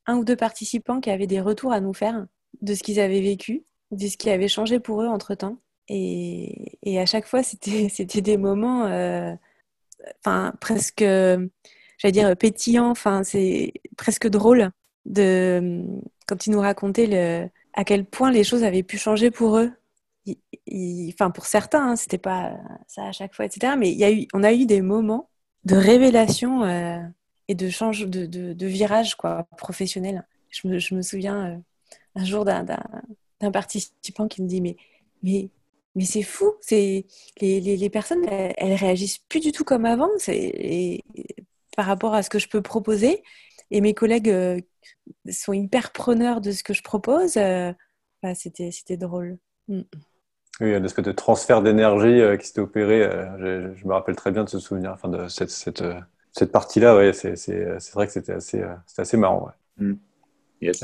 un 0.06 0.16
ou 0.16 0.24
deux 0.24 0.36
participants 0.36 1.00
qui 1.00 1.10
avaient 1.10 1.26
des 1.26 1.40
retours 1.40 1.72
à 1.72 1.80
nous 1.80 1.92
faire 1.92 2.26
de 2.62 2.74
ce 2.74 2.82
qu'ils 2.82 3.00
avaient 3.00 3.20
vécu 3.20 3.64
de 3.90 4.06
ce 4.06 4.16
qui 4.16 4.30
avait 4.30 4.48
changé 4.48 4.80
pour 4.80 5.02
eux 5.02 5.06
entre-temps. 5.06 5.58
Et, 5.88 6.78
et, 6.82 7.00
à 7.00 7.06
chaque 7.06 7.26
fois, 7.26 7.42
c'était, 7.42 7.88
des 8.20 8.36
moments 8.36 8.86
euh, 8.86 9.34
enfin, 10.20 10.52
presque, 10.60 11.04
j'allais 11.98 12.12
dire, 12.12 12.36
pétillants, 12.36 12.90
enfin, 12.90 13.22
c'est 13.24 13.72
presque 13.96 14.28
drôle 14.28 14.70
de, 15.04 15.84
quand 16.26 16.46
ils 16.46 16.50
nous 16.50 16.60
racontaient 16.60 17.06
le, 17.06 17.50
à 17.74 17.84
quel 17.84 18.04
point 18.04 18.30
les 18.30 18.44
choses 18.44 18.64
avaient 18.64 18.82
pu 18.82 18.98
changer 18.98 19.30
pour 19.30 19.58
eux. 19.58 19.72
enfin, 21.12 21.30
pour 21.30 21.46
certains, 21.46 21.90
hein, 21.90 21.96
c'était 21.96 22.18
pas 22.18 22.56
ça 22.86 23.04
à 23.04 23.12
chaque 23.12 23.34
fois, 23.34 23.44
etc. 23.44 23.74
Mais 23.78 23.90
il 23.90 23.98
y 23.98 24.04
a 24.04 24.12
eu, 24.12 24.26
on 24.34 24.42
a 24.42 24.52
eu 24.52 24.66
des 24.66 24.82
moments 24.82 25.28
de 25.64 25.76
révélation 25.76 26.64
euh, 26.64 26.98
et 27.48 27.54
de 27.54 27.68
change, 27.68 28.06
de, 28.06 28.26
de, 28.26 28.52
de, 28.52 28.66
virage 28.66 29.16
quoi, 29.16 29.46
professionnel. 29.56 30.26
Je 30.50 30.68
me, 30.68 30.78
je 30.78 30.94
me 30.94 31.02
souviens 31.02 31.46
euh, 31.46 31.56
un 32.14 32.24
jour 32.24 32.44
d'un, 32.44 32.64
d'un 33.40 33.50
participant 33.50 34.28
qui 34.28 34.42
me 34.42 34.48
dit 34.48 34.60
mais 34.60 34.76
mais 35.22 35.50
mais 35.94 36.04
c'est 36.04 36.22
fou, 36.22 36.52
c'est 36.60 37.06
les, 37.40 37.60
les, 37.60 37.76
les, 37.76 37.90
personnes 37.90 38.24
elles, 38.28 38.74
réagissent 38.74 39.18
plus 39.18 39.40
du 39.40 39.50
tout 39.52 39.64
comme 39.64 39.84
avant, 39.84 40.10
c'est 40.18 41.02
par 41.78 41.86
rapport 41.86 42.12
à 42.12 42.24
ce 42.24 42.28
que 42.28 42.40
je 42.40 42.48
peux 42.48 42.60
proposer 42.60 43.22
et 43.70 43.80
mes 43.80 43.94
collègues 43.94 44.30
euh, 44.30 44.60
sont 45.30 45.52
hyper 45.52 45.92
preneurs 45.92 46.40
de 46.40 46.50
ce 46.50 46.64
que 46.64 46.74
je 46.74 46.82
propose. 46.82 47.36
Euh, 47.36 47.72
bah, 48.20 48.34
c'était 48.34 48.72
c'était 48.72 48.96
drôle. 48.96 49.38
Mm. 49.68 49.82
Oui, 50.60 50.66
il 50.66 50.70
y 50.70 50.74
a 50.74 50.78
une 50.78 50.84
espèce 50.84 51.04
de 51.04 51.12
transfert 51.12 51.62
d'énergie 51.62 52.20
euh, 52.20 52.36
qui 52.36 52.48
s'était 52.48 52.62
opéré. 52.62 53.08
Je, 53.38 53.72
je, 53.76 53.86
me 53.86 53.92
rappelle 53.92 54.16
très 54.16 54.32
bien 54.32 54.42
de 54.42 54.48
ce 54.48 54.58
souvenir, 54.58 54.90
enfin 54.90 55.08
de 55.08 55.28
cette, 55.28 55.50
cette, 55.50 55.84
cette 56.32 56.50
partie-là. 56.50 56.96
Ouais, 56.96 57.12
c'est 57.12 57.92
vrai 57.94 58.08
que 58.08 58.12
c'était 58.12 58.32
assez, 58.32 58.60
assez 58.96 59.16
marrant. 59.16 59.46
Ouais. 59.46 59.86
Mm 59.86 59.98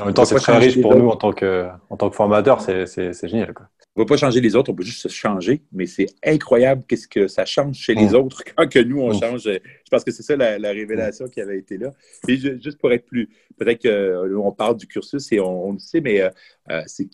en 0.01 0.05
même 0.05 0.15
temps, 0.15 0.25
c'est 0.25 0.37
très 0.37 0.59
riche 0.59 0.81
pour 0.81 0.95
nous 0.97 1.09
en 1.09 1.17
tant 1.17 1.33
que, 1.33 1.69
en 1.91 1.97
tant 1.97 2.11
que 2.11 2.17
formateur, 2.17 2.61
c'est 2.61 3.29
génial. 3.29 3.53
Quoi. 3.55 3.67
On 3.97 4.01
ne 4.01 4.05
va 4.05 4.09
pas 4.09 4.17
changer 4.17 4.41
les 4.41 4.57
autres, 4.57 4.73
on 4.73 4.75
peut 4.75 4.83
juste 4.83 5.03
se 5.03 5.09
changer, 5.09 5.63
mais 5.73 5.87
c'est 5.87 6.07
incroyable 6.25 6.83
qu'est-ce 6.89 7.07
que 7.07 7.29
ça 7.29 7.45
change 7.45 7.77
chez 7.77 7.95
les 7.95 8.09
mm. 8.09 8.15
autres 8.17 8.43
quand 8.57 8.69
que 8.69 8.81
nous, 8.81 9.01
on 9.01 9.15
mm. 9.15 9.21
change. 9.21 9.43
Je 9.45 9.61
pense 9.89 10.03
que 10.03 10.11
c'est 10.11 10.25
ça 10.25 10.35
la, 10.35 10.71
révélation 10.73 11.29
qui 11.29 11.41
avait 11.41 11.59
été 11.59 11.79
là. 11.79 11.93
Et 12.27 12.37
juste 12.37 12.79
pour 12.79 12.93
être 12.93 13.07
plus, 13.07 13.29
peut-être 13.57 13.83
qu'on 13.83 14.49
euh, 14.49 14.51
parle 14.51 14.77
du 14.79 14.89
cursus 14.89 15.31
et 15.31 15.39
on, 15.39 15.73
le 15.73 15.79
sait, 15.79 16.01
mais 16.01 16.23
euh, 16.23 16.31
euh, 16.73 16.83
c'est 16.87 17.09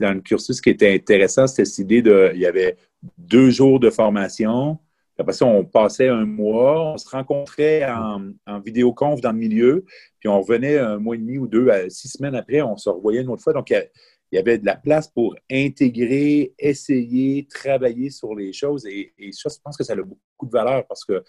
dans 0.00 0.14
le 0.14 0.20
cursus 0.22 0.62
qui 0.62 0.70
était 0.70 0.94
intéressant, 0.94 1.46
c'était 1.46 1.66
cette 1.66 1.78
idée 1.78 2.00
de, 2.00 2.30
il 2.34 2.40
y 2.40 2.46
avait 2.46 2.76
deux 3.18 3.50
jours 3.50 3.78
de 3.78 3.90
formation, 3.90 4.78
après 5.18 5.32
ça, 5.32 5.44
on 5.44 5.64
passait 5.64 6.08
un 6.08 6.24
mois, 6.24 6.92
on 6.92 6.96
se 6.96 7.08
rencontrait 7.08 7.84
en, 7.84 8.30
en 8.46 8.60
vidéoconf 8.60 9.20
dans 9.20 9.32
le 9.32 9.38
milieu, 9.38 9.84
puis 10.20 10.28
on 10.28 10.40
revenait 10.40 10.78
un 10.78 10.98
mois 10.98 11.16
et 11.16 11.18
demi 11.18 11.38
ou 11.38 11.48
deux, 11.48 11.68
six 11.88 12.08
semaines 12.08 12.36
après, 12.36 12.62
on 12.62 12.76
se 12.76 12.88
revoyait 12.88 13.22
une 13.22 13.28
autre 13.28 13.42
fois. 13.42 13.52
Donc, 13.52 13.72
il 14.30 14.36
y 14.36 14.38
avait 14.38 14.58
de 14.58 14.66
la 14.66 14.76
place 14.76 15.08
pour 15.08 15.36
intégrer, 15.50 16.52
essayer, 16.58 17.46
travailler 17.46 18.10
sur 18.10 18.34
les 18.34 18.52
choses. 18.52 18.86
Et, 18.86 19.12
ça, 19.32 19.48
je 19.48 19.56
pense 19.62 19.76
que 19.76 19.84
ça 19.84 19.94
a 19.94 19.96
beaucoup 19.96 20.46
de 20.46 20.50
valeur 20.50 20.86
parce 20.86 21.04
que 21.04 21.24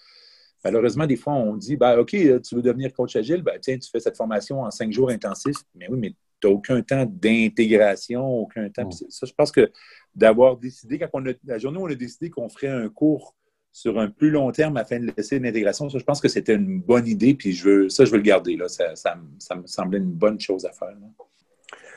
malheureusement, 0.64 1.06
des 1.06 1.16
fois, 1.16 1.34
on 1.34 1.56
dit 1.56 1.76
bah, 1.76 1.98
OK, 1.98 2.10
tu 2.10 2.54
veux 2.54 2.62
devenir 2.62 2.92
coach 2.92 3.16
agile, 3.16 3.42
ben, 3.42 3.58
tiens, 3.60 3.78
tu 3.78 3.88
fais 3.90 4.00
cette 4.00 4.16
formation 4.16 4.62
en 4.62 4.70
cinq 4.70 4.92
jours 4.92 5.10
intensifs. 5.10 5.64
Mais 5.74 5.88
oui, 5.88 5.98
mais 5.98 6.14
tu 6.40 6.48
n'as 6.48 6.52
aucun 6.52 6.82
temps 6.82 7.06
d'intégration, 7.06 8.26
aucun 8.26 8.68
temps. 8.68 8.90
Ça, 8.90 9.26
je 9.26 9.32
pense 9.32 9.50
que 9.50 9.70
d'avoir 10.14 10.56
décidé, 10.56 10.98
quand 10.98 11.08
on 11.14 11.26
a, 11.26 11.32
la 11.44 11.58
journée 11.58 11.78
où 11.78 11.84
on 11.84 11.90
a 11.90 11.94
décidé 11.94 12.30
qu'on 12.30 12.48
ferait 12.48 12.68
un 12.68 12.88
cours 12.88 13.34
sur 13.72 13.98
un 13.98 14.10
plus 14.10 14.30
long 14.30 14.50
terme 14.50 14.76
afin 14.76 14.98
de 14.98 15.12
laisser 15.16 15.36
une 15.36 15.46
intégration. 15.46 15.88
je 15.88 15.98
pense 15.98 16.20
que 16.20 16.28
c'était 16.28 16.56
une 16.56 16.80
bonne 16.80 17.06
idée, 17.06 17.34
puis 17.34 17.52
je 17.52 17.64
veux, 17.64 17.88
ça, 17.88 18.04
je 18.04 18.10
veux 18.10 18.16
le 18.16 18.22
garder. 18.22 18.56
Là. 18.56 18.68
Ça, 18.68 18.96
ça, 18.96 19.16
me 19.16 19.66
semblait 19.66 19.98
une 19.98 20.12
bonne 20.12 20.40
chose 20.40 20.66
à 20.66 20.72
faire. 20.72 20.96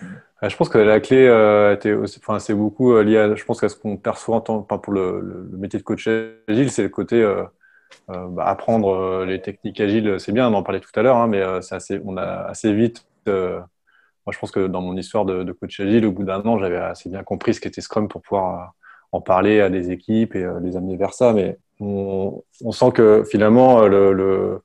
Euh, 0.04 0.06
je 0.50 0.56
pense 0.56 0.70
que 0.70 0.78
la 0.78 1.00
clé 1.00 1.28
euh, 1.28 1.76
enfin, 2.20 2.40
c'est 2.40 2.54
beaucoup 2.54 2.94
euh, 2.94 3.04
lié 3.04 3.18
à, 3.18 3.36
je 3.36 3.44
pense, 3.46 3.64
à 3.64 3.70
ce 3.70 3.76
qu'on 3.76 3.98
perçoit 3.98 4.38
en 4.38 4.42
tant, 4.42 4.62
pour 4.64 4.94
le, 4.94 5.50
métier 5.54 5.80
de 5.80 5.84
coach 5.84 6.08
agile, 6.48 6.72
c'est 6.72 6.84
le 6.84 6.90
côté 6.90 7.24
bah, 8.08 8.46
apprendre 8.46 9.24
les 9.26 9.42
techniques 9.42 9.80
agiles. 9.80 10.20
C'est 10.20 10.32
bien, 10.32 10.50
on 10.50 10.54
en 10.54 10.64
parlait 10.64 10.80
tout 10.80 10.92
à 10.96 11.02
l'heure, 11.02 11.18
hein, 11.18 11.28
mais 11.28 11.42
assez, 11.42 12.02
on 12.06 12.18
a 12.18 12.24
assez 12.24 12.74
vite. 12.74 13.06
moi, 13.26 14.32
je 14.32 14.40
pense 14.40 14.52
que 14.52 14.68
dans 14.68 14.82
mon 14.82 14.98
histoire 14.98 15.26
de, 15.26 15.52
coach 15.54 15.80
agile, 15.80 16.06
au 16.06 16.12
bout 16.12 16.24
d'un 16.24 16.42
an, 16.42 16.60
j'avais 16.60 16.78
assez 16.78 17.10
bien 17.10 17.24
compris 17.24 17.54
ce 17.54 17.62
qu'était 17.62 17.82
Scrum 17.82 18.08
pour 18.08 18.22
pouvoir 18.22 18.74
en 19.12 19.22
parler 19.22 19.62
à 19.62 19.70
des 19.70 19.92
équipes 19.92 20.36
et 20.36 20.48
les 20.62 20.76
amener 20.76 20.98
vers 20.98 21.14
ça. 21.14 21.34
Mais 21.34 21.58
on, 21.80 22.44
sent 22.72 22.92
que 22.94 23.24
finalement, 23.24 23.88
le, 23.88 24.62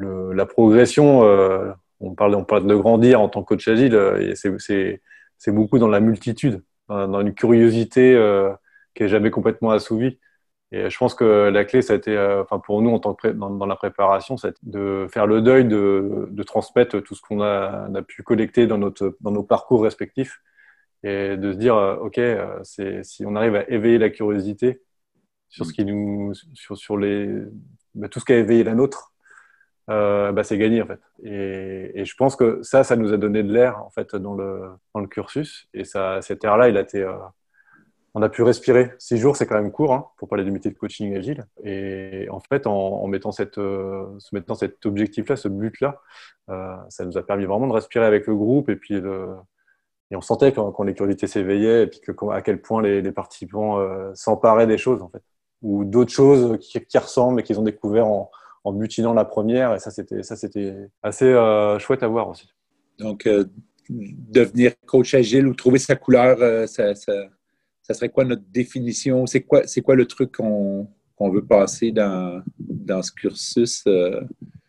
la 0.00 0.46
progression, 0.46 1.24
euh, 1.24 1.72
on, 2.00 2.14
parle, 2.14 2.34
on 2.34 2.44
parle 2.44 2.66
de 2.66 2.74
grandir 2.74 3.20
en 3.20 3.28
tant 3.28 3.42
que 3.42 3.54
coach 3.54 3.68
agile, 3.68 3.94
euh, 3.94 4.34
c'est 4.34 5.00
beaucoup 5.48 5.78
dans 5.78 5.88
la 5.88 6.00
multitude, 6.00 6.62
dans 6.88 7.20
une 7.20 7.34
curiosité 7.34 8.14
euh, 8.14 8.52
qui 8.94 9.04
est 9.04 9.08
jamais 9.08 9.30
complètement 9.30 9.70
assouvie. 9.70 10.18
Et 10.72 10.88
je 10.88 10.98
pense 10.98 11.14
que 11.14 11.48
la 11.48 11.64
clé, 11.64 11.82
ça 11.82 11.94
a 11.94 11.96
été, 11.96 12.16
enfin 12.42 12.60
pour 12.60 12.80
nous 12.80 12.90
en 12.90 13.00
tant 13.00 13.14
que 13.14 13.28
dans, 13.28 13.66
la 13.66 13.76
préparation, 13.76 14.36
c'est 14.36 14.54
de 14.62 15.08
faire 15.12 15.26
le 15.26 15.42
deuil, 15.42 15.64
de, 15.64 16.28
de 16.30 16.42
transmettre 16.44 17.02
tout 17.02 17.14
ce 17.16 17.22
qu'on 17.22 17.40
a, 17.42 17.88
a, 17.92 18.02
pu 18.02 18.22
collecter 18.22 18.68
dans, 18.68 18.78
notre, 18.78 19.16
dans 19.20 19.32
nos 19.32 19.42
parcours 19.42 19.82
respectifs 19.82 20.40
et 21.02 21.36
de 21.36 21.52
se 21.52 21.56
dire, 21.58 21.74
ok, 22.02 22.20
c'est 22.62 23.02
si 23.04 23.24
on 23.26 23.34
arrive 23.34 23.56
à 23.56 23.68
éveiller 23.68 23.98
la 23.98 24.10
curiosité, 24.10 24.82
sur 25.50 25.66
ce 25.66 25.72
qui 25.72 25.84
nous, 25.84 26.32
sur, 26.54 26.76
sur 26.78 26.96
les, 26.96 27.28
bah, 27.94 28.08
tout 28.08 28.20
ce 28.20 28.24
qui 28.24 28.32
a 28.32 28.38
éveillé 28.38 28.64
la 28.64 28.74
nôtre, 28.74 29.09
euh, 29.90 30.30
bah, 30.32 30.44
c'est 30.44 30.58
gagné 30.58 30.82
en 30.82 30.86
fait. 30.86 31.00
Et, 31.22 32.04
je 32.04 32.14
pense 32.16 32.36
que 32.36 32.62
ça, 32.62 32.84
ça 32.84 32.96
nous 32.96 33.12
a 33.12 33.16
donné 33.16 33.42
de 33.42 33.52
l'air 33.52 33.82
en 33.84 33.90
fait 33.90 34.14
dans 34.14 34.34
le, 34.34 34.70
dans 34.94 35.00
le 35.00 35.08
cursus. 35.08 35.68
Et 35.74 35.84
ça, 35.84 36.22
cet 36.22 36.44
air-là, 36.44 36.68
il 36.68 36.76
a 36.76 36.80
été, 36.80 37.02
euh, 37.02 37.16
on 38.14 38.22
a 38.22 38.28
pu 38.28 38.42
respirer. 38.42 38.92
Six 38.98 39.18
jours, 39.18 39.36
c'est 39.36 39.46
quand 39.46 39.56
même 39.56 39.72
court 39.72 39.92
hein, 39.92 40.06
pour 40.16 40.28
parler 40.28 40.44
du 40.44 40.52
métier 40.52 40.70
de 40.70 40.76
coaching 40.76 41.16
agile. 41.16 41.44
Et 41.64 42.28
en 42.30 42.40
fait, 42.40 42.66
en, 42.66 43.06
mettant 43.08 43.32
cette, 43.32 43.58
euh, 43.58 44.06
se 44.18 44.34
mettant 44.34 44.54
cet 44.54 44.86
objectif-là, 44.86 45.36
ce 45.36 45.48
but-là, 45.48 46.00
ça 46.88 47.04
nous 47.04 47.16
a 47.16 47.22
permis 47.22 47.44
vraiment 47.44 47.68
de 47.68 47.72
respirer 47.72 48.04
avec 48.04 48.26
le 48.26 48.34
groupe 48.34 48.68
et 48.70 48.76
puis 48.76 48.96
et 50.12 50.16
on 50.16 50.20
sentait 50.20 50.52
quand, 50.52 50.72
quand 50.72 50.82
les 50.82 50.94
curiosités 50.94 51.28
s'éveillaient 51.28 51.84
et 51.84 51.86
puis 51.86 52.00
que, 52.00 52.10
à 52.32 52.42
quel 52.42 52.60
point 52.60 52.82
les, 52.82 53.00
les 53.00 53.12
participants 53.12 53.78
s'emparaient 54.14 54.66
des 54.66 54.76
choses 54.76 55.00
en 55.00 55.08
fait 55.08 55.22
ou 55.62 55.84
d'autres 55.84 56.10
choses 56.10 56.58
qui, 56.58 56.84
qui, 56.84 56.98
ressemblent 56.98 57.38
et 57.38 57.42
qu'ils 57.44 57.60
ont 57.60 57.62
découvert 57.62 58.08
en, 58.08 58.28
en, 58.64 58.72
mutinant 58.72 59.14
la 59.14 59.24
première. 59.24 59.74
Et 59.74 59.78
ça, 59.78 59.90
c'était, 59.90 60.22
ça, 60.22 60.36
c'était 60.36 60.88
assez 61.02 61.26
euh, 61.26 61.78
chouette 61.78 62.02
à 62.02 62.08
voir 62.08 62.28
aussi. 62.28 62.48
Donc, 62.98 63.26
euh, 63.26 63.44
devenir 63.88 64.72
coach 64.86 65.14
agile 65.14 65.46
ou 65.46 65.54
trouver 65.54 65.78
sa 65.78 65.96
couleur, 65.96 66.38
euh, 66.40 66.66
ça, 66.66 66.94
ça, 66.94 67.12
ça, 67.82 67.94
serait 67.94 68.08
quoi 68.08 68.24
notre 68.24 68.44
définition? 68.50 69.26
C'est 69.26 69.42
quoi, 69.42 69.66
c'est 69.66 69.80
quoi 69.80 69.94
le 69.94 70.06
truc 70.06 70.36
qu'on, 70.36 70.88
qu'on 71.16 71.30
veut 71.30 71.44
passer 71.44 71.90
dans, 71.90 72.42
dans 72.58 73.02
ce 73.02 73.12
cursus 73.12 73.84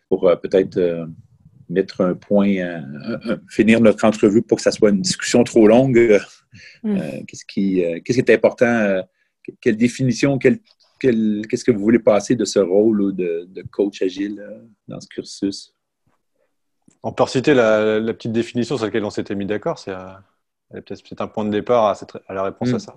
pour 0.08 0.30
peut-être 0.42 1.08
mettre 1.68 2.02
un 2.02 2.14
point, 2.14 2.82
finir 3.48 3.80
notre 3.80 4.04
entrevue 4.04 4.42
pour 4.42 4.56
que 4.56 4.62
ça 4.62 4.72
soit 4.72 4.90
une 4.90 5.00
discussion 5.00 5.44
trop 5.44 5.66
longue? 5.66 6.20
Mm. 6.82 7.24
qu'est-ce, 7.26 7.46
qui, 7.46 7.82
qu'est-ce 8.04 8.20
qui 8.20 8.30
est 8.30 8.34
important? 8.34 9.02
quelle 9.60 9.76
définition, 9.76 10.38
qu'est-ce 11.02 11.64
que 11.64 11.72
vous 11.72 11.80
voulez 11.80 11.98
passer 11.98 12.36
de 12.36 12.44
ce 12.44 12.58
rôle 12.58 13.14
de, 13.14 13.62
coach 13.70 14.02
agile 14.02 14.42
dans 14.88 15.00
ce 15.00 15.08
cursus? 15.08 15.74
On 17.02 17.12
peut 17.12 17.24
reciter 17.24 17.54
la, 17.54 18.00
petite 18.12 18.32
définition 18.32 18.76
sur 18.76 18.86
laquelle 18.86 19.04
on 19.04 19.10
s'était 19.10 19.34
mis 19.34 19.46
d'accord. 19.46 19.78
C'est, 19.78 19.94
peut-être, 20.70 21.20
un 21.20 21.28
point 21.28 21.44
de 21.44 21.50
départ 21.50 21.86
à, 22.28 22.34
la 22.34 22.42
réponse 22.44 22.70
à 22.70 22.76
mm. 22.76 22.80
ça. 22.80 22.96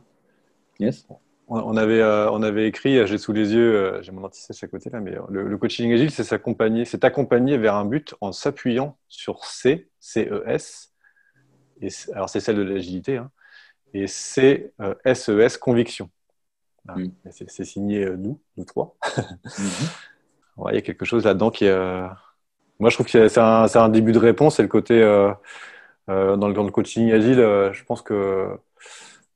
Yes. 0.79 1.07
On 1.47 1.77
avait, 1.77 2.01
euh, 2.01 2.31
on 2.31 2.41
avait 2.41 2.67
écrit, 2.67 3.05
j'ai 3.05 3.19
sous 3.19 3.31
les 3.31 3.53
yeux, 3.53 3.75
euh, 3.75 4.01
j'ai 4.01 4.11
mon 4.11 4.23
anti-sèche 4.23 4.63
à 4.63 4.67
côté 4.67 4.89
là, 4.89 4.99
mais 4.99 5.15
le, 5.29 5.57
coaching 5.59 5.93
agile, 5.93 6.09
c'est 6.09 6.23
s'accompagner, 6.23 6.85
c'est 6.85 7.03
accompagner 7.03 7.59
vers 7.59 7.75
un 7.75 7.85
but 7.85 8.15
en 8.19 8.31
s'appuyant 8.31 8.97
sur 9.09 9.45
C, 9.45 9.87
C-E-S, 9.99 10.91
et, 11.81 11.89
alors 12.13 12.29
c'est 12.29 12.39
celle 12.39 12.55
de 12.55 12.63
l'agilité, 12.63 13.17
hein, 13.17 13.29
et 13.93 14.07
C, 14.07 14.73
S-E-S, 15.03 15.59
e 15.59 16.03
conviction. 16.87 17.13
Mm. 17.25 17.47
C'est 17.49 17.65
signé 17.65 18.03
euh, 18.03 18.17
nous, 18.17 18.39
nous 18.57 18.65
trois. 18.65 18.95
Mm-hmm. 20.57 20.69
il 20.71 20.75
y 20.75 20.77
a 20.77 20.81
quelque 20.81 21.05
chose 21.05 21.25
là-dedans 21.25 21.51
qui 21.51 21.65
est. 21.65 21.75
Moi, 22.79 22.89
je 22.89 22.95
trouve 22.95 23.05
que 23.05 23.27
c'est 23.27 23.39
un, 23.39 23.65
un, 23.73 23.89
début 23.89 24.11
de 24.11 24.19
réponse, 24.19 24.55
c'est 24.55 24.61
le 24.61 24.67
côté. 24.67 25.01
dans, 26.07 26.47
le, 26.47 26.53
dans 26.53 26.63
le 26.63 26.71
coaching 26.71 27.11
agile, 27.11 27.37
je 27.73 27.83
pense 27.83 28.01
que 28.01 28.57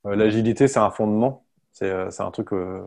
l'agilité, 0.04 0.68
c'est 0.68 0.78
un 0.78 0.90
fondement 0.90 1.44
euh, 1.82 2.10
c'est 2.10 2.22
un 2.22 2.30
truc, 2.30 2.52
euh, 2.52 2.82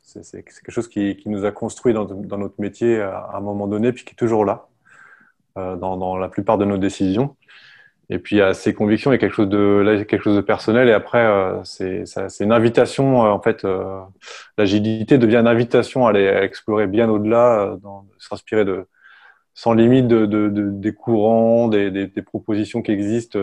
c'est 0.00 0.42
quelque 0.42 0.70
chose 0.70 0.88
qui, 0.88 1.20
nous 1.26 1.44
a 1.44 1.52
construit 1.52 1.92
dans, 1.92 2.06
notre 2.06 2.54
métier 2.58 3.00
à, 3.00 3.30
un 3.34 3.40
moment 3.40 3.66
donné, 3.66 3.92
puis 3.92 4.04
qui 4.04 4.12
est 4.12 4.16
toujours 4.16 4.44
là 4.44 4.68
euh, 5.58 5.76
dans, 5.76 6.16
la 6.16 6.28
plupart 6.28 6.58
de 6.58 6.64
nos 6.64 6.78
décisions. 6.78 7.36
Et 8.10 8.18
puis, 8.18 8.40
à 8.40 8.54
ces 8.54 8.72
convictions, 8.72 9.12
il 9.12 9.18
quelque 9.18 9.34
chose 9.34 9.48
de, 9.48 10.04
quelque 10.08 10.22
chose 10.22 10.36
de 10.36 10.40
personnel. 10.40 10.88
Et 10.88 10.92
après, 10.92 11.26
c'est 11.64 12.04
une 12.40 12.52
invitation, 12.52 13.20
en 13.20 13.40
fait, 13.42 13.66
l'agilité 14.56 15.18
devient 15.18 15.36
une 15.36 15.46
invitation 15.46 16.06
à 16.06 16.10
aller 16.10 16.26
explorer 16.26 16.86
bien 16.86 17.10
au-delà, 17.10 17.76
s'inspirer 18.18 18.64
de, 18.64 18.86
sans 19.54 19.74
limite 19.74 20.08
de, 20.08 20.26
des 20.26 20.92
courants, 20.94 21.68
des, 21.68 21.90
des, 21.90 22.22
propositions 22.22 22.80
qui 22.80 22.92
existent 22.92 23.38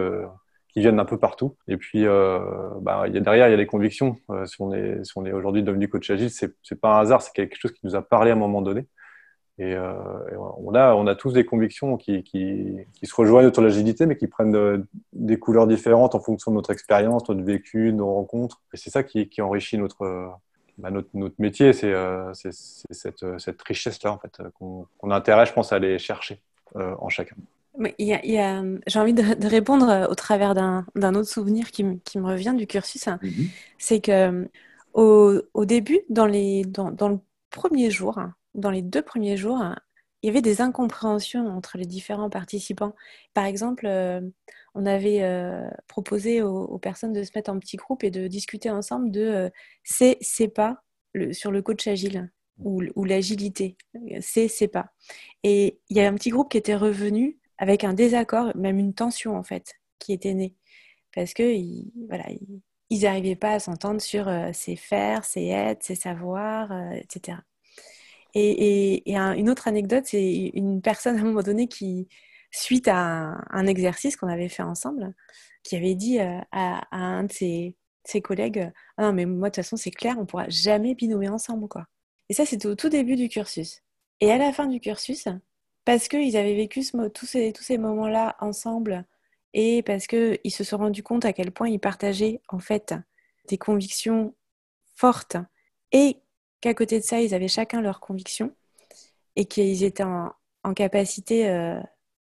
qui 0.75 0.82
viennent 0.82 0.99
un 0.99 1.06
peu 1.06 1.17
partout. 1.17 1.56
Et 1.69 1.78
puis, 1.78 2.06
euh, 2.06 2.39
bah, 2.82 3.08
y 3.08 3.17
a, 3.17 3.21
derrière, 3.21 3.47
il 3.47 3.51
y 3.51 3.54
a 3.54 3.58
les 3.58 3.65
convictions. 3.65 4.17
Euh, 4.30 4.45
si 4.45 4.58
on 4.60 4.73
est, 4.73 5.06
si 5.06 5.13
on 5.15 5.25
est 5.25 5.32
aujourd'hui 5.32 5.63
devenu 5.63 5.88
coach 5.88 6.10
agile, 6.10 6.30
c'est 6.30 6.82
pas 6.82 6.97
un 6.97 6.99
hasard, 6.99 7.21
c'est 7.21 7.32
quelque 7.34 7.56
chose 7.58 7.71
qui 7.71 7.80
nous 7.86 7.95
a 7.95 8.01
parlé 8.01 8.32
à 8.32 8.34
un 8.34 8.38
moment 8.38 8.62
donné. 8.62 8.86
Et, 9.58 9.74
euh, 9.74 9.94
on, 10.58 10.76
a, 10.76 10.96
on 10.96 11.08
a 11.08 11.15
tous 11.15 11.32
des 11.32 11.46
convictions 11.46 11.96
qui, 11.98 12.24
qui, 12.24 12.76
qui 12.94 13.06
se 13.06 13.15
rejoignent 13.15 13.48
autour 13.48 13.63
de 13.63 13.68
l'agilité, 13.68 14.06
mais 14.06 14.18
qui 14.18 14.28
prennent 14.28 14.86
des 15.13 15.39
couleurs 15.39 15.68
différentes 15.68 16.15
en 16.15 16.20
fonction 16.20 16.52
de 16.52 16.56
notre 16.56 16.72
expérience, 16.72 17.28
notre 17.30 17.44
vécu, 17.44 17.94
nos 17.94 18.13
rencontres. 18.13 18.62
Et 18.74 18.78
c'est 18.78 18.89
ça 18.89 19.04
qui, 19.04 19.30
qui 19.30 19.41
enrichit 19.41 19.78
notre, 19.78 20.32
bah, 20.78 20.91
notre, 20.91 21.10
notre, 21.13 21.36
métier, 21.39 21.72
c'est 21.74 21.94
cette, 22.34 23.39
cette 23.39 23.62
richesse-là, 23.62 24.12
en 24.12 24.18
fait, 24.18 24.41
qu'on 24.60 24.88
a 25.10 25.15
intérêt, 25.15 25.46
je 25.46 25.54
pense, 25.54 25.72
à 25.72 25.78
aller 25.78 26.00
chercher 26.00 26.41
en 26.76 27.08
chacun. 27.10 27.36
J'ai 27.78 29.00
envie 29.00 29.13
de, 29.13 29.48
répondre 29.48 29.89
euh, 29.89 30.08
au 30.08 30.15
travers 30.15 30.56
d'un 30.56 31.15
autre 31.15 31.30
souvenir 31.30 31.72
qui, 31.72 31.86
qui, 32.04 32.20
me 32.20 32.28
revient 32.28 32.54
du 32.58 32.68
cursus. 32.68 33.08
Hein. 33.08 33.20
Mm-hmm. 33.22 33.50
C'est 33.78 34.02
que 34.02 34.48
au, 34.94 35.41
au, 35.54 35.65
début, 35.65 36.00
dans, 36.10 36.26
les, 36.26 36.63
dans, 36.63 36.91
dans, 36.91 37.10
le 37.10 37.20
premier 37.52 37.91
jour, 37.91 38.18
hein, 38.18 38.34
dans 38.56 38.72
les 38.72 38.82
deux 38.82 39.02
premiers 39.02 39.38
jours, 39.38 39.58
hein, 39.58 39.76
il 40.22 40.28
y 40.28 40.30
avait 40.30 40.41
des 40.41 40.62
incompréhensions 40.62 41.48
entre 41.48 41.78
les 41.78 41.86
différents 41.86 42.30
participants. 42.30 42.96
Par 43.34 43.46
exemple, 43.46 43.86
euh, 43.86 44.22
on 44.74 44.86
avait 44.86 45.22
euh, 45.22 45.70
proposé 45.88 46.41
aux, 46.41 46.80
personnes 46.80 47.13
de 47.13 47.24
se 47.24 47.32
mettre 47.36 47.52
en 47.52 47.60
petits 47.60 47.78
groupes 47.78 48.04
et 48.04 48.12
de 48.12 48.28
discuter 48.28 48.70
ensemble 48.70 49.12
de 49.12 49.52
c'est, 49.84 50.18
c'est 50.22 50.48
pas 50.48 50.84
sur 51.32 51.52
le 51.52 51.62
coach 51.62 51.88
agile 51.88 52.32
ou, 52.58 53.04
l'agilité. 53.04 53.78
C'est, 54.22 54.48
c'est 54.48 54.68
pas. 54.68 54.94
Et 55.44 55.80
il 55.89 55.98
y 55.98 56.02
a 56.02 56.08
un 56.08 56.13
petit 56.15 56.30
groupe 56.30 56.50
qui 56.50 56.58
était 56.58 56.76
revenu 56.76 57.38
avec 57.58 57.84
un 57.84 57.94
désaccord, 57.94 58.52
même 58.56 58.80
une 58.80 58.94
tension 58.94 59.38
en 59.38 59.44
fait, 59.44 59.76
qui 60.00 60.13
était 60.13 60.34
née. 60.34 60.56
Parce 61.13 61.34
que 61.34 61.44
voilà, 62.08 62.26
ils 62.89 63.02
n'arrivaient 63.02 63.36
pas 63.36 63.54
à 63.54 63.60
s'entendre 63.60 64.02
sur 64.02 64.28
euh, 64.28 64.52
ses 64.54 64.76
faire, 64.76 65.26
ses 65.26 65.46
être, 65.46 65.84
ses 65.84 65.96
savoirs, 65.96 66.72
euh, 66.72 66.91
etc. 66.91 67.38
Et, 68.36 69.13
une 69.15 69.50
autre 69.50 69.67
anecdote, 69.67 70.04
c'est 70.06 70.52
une 70.54 70.82
personne 70.82 71.17
à 71.17 71.21
un 71.21 71.24
moment 71.24 71.41
donné 71.41 71.67
qui, 71.67 72.10
suite 72.52 72.88
à 72.88 73.38
un, 73.50 73.67
exercice 73.67 74.17
qu'on 74.17 74.28
avait 74.28 74.50
fait 74.50 74.63
ensemble, 74.63 75.13
qui 75.63 75.76
avait 75.76 75.95
dit 75.95 76.19
euh, 76.19 76.39
à, 76.52 76.84
un 76.91 77.24
de 77.24 77.32
ses, 77.32 77.76
collègues 78.21 78.71
ah 78.98 79.04
Non, 79.04 79.13
mais 79.13 79.26
moi, 79.26 79.50
de 79.50 79.56
toute 79.56 79.63
façon, 79.63 79.78
c'est 79.78 79.91
clair, 79.91 80.17
on 80.19 80.26
pourra 80.26 80.50
jamais 80.50 80.95
binomer 80.95 81.30
ensemble. 81.30 81.67
quoi. 81.67 81.88
Et 82.30 82.34
ça, 82.34 82.45
c'était 82.45 82.67
au 82.67 82.76
tout 82.76 82.89
début 82.89 83.15
du 83.15 83.30
cursus. 83.30 83.82
Et 84.19 84.32
à 84.32 84.38
la 84.38 84.52
fin 84.52 84.67
du 84.67 84.80
cursus, 84.80 85.28
parce 85.86 86.08
qu'ils 86.08 86.36
avaient 86.36 86.56
vécu 86.56 86.82
tous 87.13 87.26
ces, 87.26 87.54
tous 87.54 87.63
ces 87.63 87.78
moments-là 87.78 88.36
ensemble 88.39 89.06
et 89.54 89.82
parce 89.84 90.08
qu'ils 90.08 90.52
se 90.52 90.63
sont 90.63 90.78
rendus 90.78 91.04
compte 91.04 91.26
à 91.26 91.32
quel 91.32 91.52
point 91.52 91.69
ils 91.69 91.80
partageaient 91.80 92.41
en 92.50 92.60
fait 92.60 92.93
des 93.48 93.58
convictions 93.58 94.36
fortes 94.95 95.38
et 95.91 96.17
qu'à 96.65 96.73
côté 96.73 96.99
de 96.99 97.06
ça, 97.06 97.21
ils 97.21 97.36
avaient 97.36 97.47
chacun 97.47 97.80
leurs 97.80 97.99
convictions 97.99 98.51
et 99.36 99.45
qu'ils 99.45 99.84
étaient 99.84 100.04
en, 100.04 100.34
capacité 100.75 101.47
euh, 101.47 101.80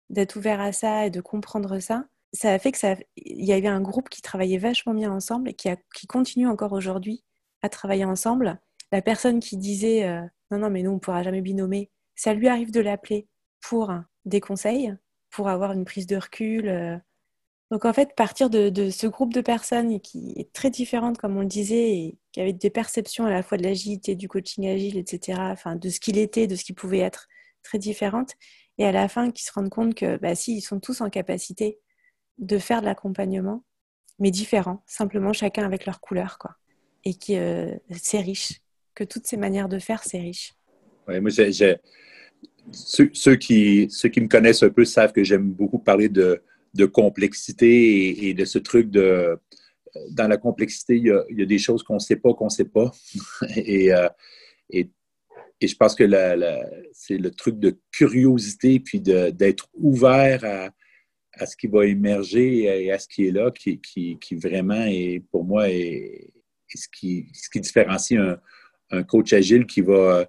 d'être 0.09 0.35
ouverts 0.35 0.61
à 0.61 0.71
ça 0.71 1.05
et 1.05 1.11
de 1.11 1.21
comprendre 1.21 1.77
ça. 1.77 2.05
Ça 2.33 2.51
a 2.51 2.57
fait 2.57 2.71
que 2.71 2.79
ça, 2.79 2.95
il 3.17 3.45
y 3.45 3.53
avait 3.53 3.67
un 3.67 3.81
groupe 3.81 4.09
qui 4.09 4.23
travaillait 4.23 4.57
vachement 4.57 4.95
bien 4.95 5.11
ensemble 5.11 5.49
et 5.49 5.53
qui, 5.53 6.07
continue 6.07 6.47
encore 6.47 6.71
aujourd'hui 6.71 7.23
à 7.61 7.69
travailler 7.69 8.03
ensemble. 8.03 8.59
La 8.91 9.03
personne 9.03 9.41
qui 9.41 9.57
disait 9.57 10.07
euh, 10.07 10.23
non, 10.49 10.57
non, 10.57 10.71
mais 10.71 10.81
nous, 10.81 10.89
on 10.89 10.95
ne 10.95 10.99
pourra 10.99 11.21
jamais 11.21 11.41
binomer, 11.41 11.91
ça 12.15 12.33
lui 12.33 12.47
arrive 12.47 12.71
de 12.71 12.79
l'appeler 12.79 13.27
pour 13.59 13.93
des 14.25 14.41
conseils, 14.41 14.95
pour 15.29 15.49
avoir 15.49 15.71
une 15.71 15.85
prise 15.85 16.07
de 16.07 16.15
recul. 16.15 16.99
Donc 17.71 17.85
en 17.85 17.93
fait, 17.93 18.13
partir 18.15 18.49
de, 18.49 18.89
ce 18.89 19.07
groupe 19.07 19.33
de 19.33 19.39
personnes 19.39 20.01
qui 20.01 20.33
est 20.35 20.51
très 20.51 20.69
différente, 20.69 21.17
comme 21.17 21.37
on 21.37 21.41
le 21.41 21.47
disait, 21.47 21.91
et 21.93 22.17
qui 22.33 22.41
avait 22.41 22.51
des 22.51 22.69
perceptions 22.69 23.25
à 23.25 23.29
la 23.29 23.43
fois 23.43 23.57
de 23.57 23.63
l'agilité, 23.63 24.15
du 24.15 24.27
coaching 24.27 24.67
agile, 24.67 24.97
etc., 24.97 25.39
enfin, 25.39 25.77
de 25.77 25.89
ce 25.89 26.01
qu'il 26.01 26.17
était, 26.17 26.47
de 26.47 26.57
ce 26.57 26.65
qu'il 26.65 26.75
pouvait 26.75 26.99
être, 26.99 27.29
très 27.63 27.79
différentes, 27.79 28.33
et 28.77 28.85
à 28.85 28.91
la 28.91 29.07
fin, 29.07 29.31
qui 29.31 29.45
se 29.45 29.53
rendent 29.53 29.69
compte 29.69 29.95
que, 29.95 30.17
bah, 30.17 30.35
si, 30.35 30.57
ils 30.57 30.61
sont 30.61 30.81
tous 30.81 30.99
en 30.99 31.09
capacité 31.09 31.79
de 32.39 32.57
faire 32.57 32.81
de 32.81 32.87
l'accompagnement, 32.87 33.63
mais 34.19 34.31
différents, 34.31 34.83
simplement 34.85 35.31
chacun 35.31 35.63
avec 35.63 35.85
leur 35.85 36.01
couleur, 36.01 36.39
quoi. 36.39 36.57
Et 37.05 37.13
que 37.13 37.31
euh, 37.31 37.75
c'est 37.91 38.19
riche, 38.19 38.61
que 38.95 39.05
toutes 39.05 39.27
ces 39.27 39.37
manières 39.37 39.69
de 39.69 39.79
faire, 39.79 40.03
c'est 40.03 40.19
riche. 40.19 40.55
Oui, 41.07 41.21
moi, 41.21 41.29
j'ai 41.29 41.77
ceux, 42.71 43.35
qui, 43.35 43.87
ceux 43.89 44.09
qui 44.09 44.19
me 44.19 44.27
connaissent 44.27 44.63
un 44.63 44.69
peu 44.69 44.83
savent 44.83 45.13
que 45.13 45.23
j'aime 45.23 45.49
beaucoup 45.51 45.79
parler 45.79 46.09
de, 46.09 46.43
de 46.73 46.85
complexité 46.85 48.27
et, 48.27 48.33
de 48.33 48.45
ce 48.45 48.59
truc 48.59 48.89
de. 48.89 49.37
Dans 50.11 50.27
la 50.27 50.37
complexité, 50.37 50.95
il 50.95 51.07
y 51.07 51.11
a, 51.11 51.25
il 51.29 51.39
y 51.39 51.43
a 51.43 51.45
des 51.45 51.57
choses 51.57 51.83
qu'on 51.83 51.95
ne 51.95 51.99
sait 51.99 52.15
pas, 52.15 52.33
qu'on 52.33 52.45
ne 52.45 52.49
sait 52.49 52.65
pas. 52.65 52.91
et, 53.55 53.93
euh, 53.93 54.07
et, 54.69 54.89
et, 55.59 55.67
je 55.67 55.75
pense 55.75 55.95
que 55.95 56.09
c'est 56.93 57.17
le 57.17 57.31
truc 57.31 57.59
de 57.59 57.77
curiosité 57.91 58.79
puis 58.79 59.01
d'être 59.01 59.67
ouvert 59.73 60.45
à, 60.45 60.69
à, 61.33 61.45
ce 61.45 61.57
qui 61.57 61.67
va 61.67 61.85
émerger 61.85 62.63
et 62.85 62.91
à 62.91 62.99
ce 62.99 63.07
qui 63.09 63.27
est 63.27 63.31
là, 63.31 63.51
qui, 63.51 63.81
qui, 63.81 64.35
vraiment 64.35 64.85
est, 64.85 65.21
pour 65.29 65.43
moi, 65.43 65.69
est, 65.69 66.31
ce, 66.73 66.87
qui, 66.87 67.27
ce 67.33 67.49
qui 67.49 67.59
différencie 67.59 68.17
un, 68.17 68.39
un 68.91 69.03
coach 69.03 69.33
agile 69.33 69.65
qui 69.65 69.81
va 69.81 70.25